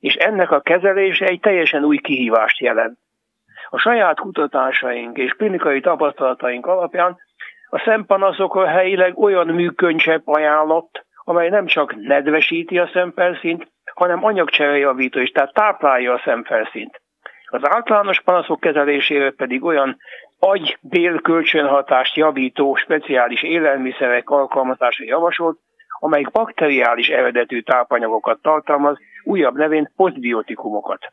és 0.00 0.14
ennek 0.14 0.50
a 0.50 0.60
kezelése 0.60 1.26
egy 1.26 1.40
teljesen 1.40 1.84
új 1.84 1.98
kihívást 1.98 2.60
jelent. 2.60 2.98
A 3.70 3.78
saját 3.78 4.20
kutatásaink 4.20 5.16
és 5.16 5.32
klinikai 5.32 5.80
tapasztalataink 5.80 6.66
alapján 6.66 7.16
a 7.70 7.78
szempanaszokra 7.84 8.66
helyileg 8.66 9.18
olyan 9.18 9.46
műköncsepp 9.46 10.26
ajánlott, 10.26 11.04
amely 11.24 11.48
nem 11.48 11.66
csak 11.66 11.94
nedvesíti 11.96 12.78
a 12.78 12.90
szemfelszínt, 12.92 13.68
hanem 14.00 14.24
anyagcserejavító 14.24 15.20
is, 15.20 15.30
tehát 15.30 15.54
táplálja 15.54 16.12
a 16.12 16.22
szemfelszínt. 16.24 17.00
Az 17.50 17.60
általános 17.62 18.20
panaszok 18.20 18.60
kezelésére 18.60 19.30
pedig 19.30 19.64
olyan 19.64 19.96
agy-bél-kölcsönhatást 20.38 22.16
javító 22.16 22.74
speciális 22.74 23.42
élelmiszerek 23.42 24.30
alkalmazása 24.30 25.04
javasolt, 25.04 25.58
amelyik 25.98 26.30
bakteriális 26.30 27.08
eredetű 27.08 27.60
tápanyagokat 27.60 28.42
tartalmaz, 28.42 28.98
újabb 29.30 29.56
nevén 29.56 29.92
posztbiotikumokat. 29.96 31.12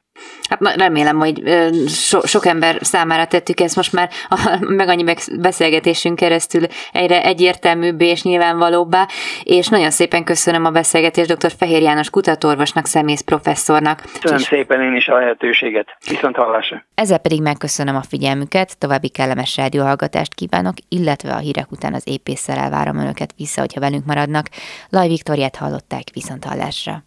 Hát 0.49 0.75
remélem, 0.75 1.17
hogy 1.17 1.43
so, 1.87 2.19
sok 2.25 2.45
ember 2.45 2.77
számára 2.81 3.25
tettük 3.25 3.59
ezt 3.59 3.75
most 3.75 3.93
már 3.93 4.09
a, 4.29 4.57
meg 4.79 4.87
annyi 4.87 5.03
beszélgetésünk 5.39 6.15
keresztül 6.15 6.61
egyre 6.91 7.23
egyértelműbbé 7.23 8.09
és 8.09 8.23
nyilvánvalóbbá, 8.23 9.07
és 9.43 9.67
nagyon 9.67 9.89
szépen 9.89 10.23
köszönöm 10.23 10.65
a 10.65 10.71
beszélgetést 10.71 11.35
dr. 11.35 11.51
Fehér 11.57 11.81
János 11.81 12.09
kutatorvosnak, 12.09 12.85
szemész 12.85 13.21
professzornak. 13.21 14.01
Köszönöm 14.01 14.37
és... 14.37 14.43
szépen 14.43 14.81
én 14.81 14.95
is 14.95 15.07
a 15.07 15.15
lehetőséget. 15.15 15.97
Viszont 16.09 16.35
hallásra. 16.35 16.85
Ezzel 16.95 17.17
pedig 17.17 17.41
megköszönöm 17.41 17.95
a 17.95 18.01
figyelmüket, 18.01 18.77
további 18.79 19.09
kellemes 19.09 19.57
rádióhallgatást 19.57 20.33
kívánok, 20.33 20.73
illetve 20.89 21.33
a 21.33 21.37
hírek 21.37 21.71
után 21.71 21.93
az 21.93 22.03
épésszel 22.07 22.57
elvárom 22.57 22.97
önöket 22.97 23.33
vissza, 23.37 23.59
hogyha 23.59 23.79
velünk 23.79 24.05
maradnak. 24.05 24.45
Laj 24.89 25.07
Viktoriát 25.07 25.55
hallották 25.55 26.03
viszont 26.13 26.45
hallásra. 26.45 27.06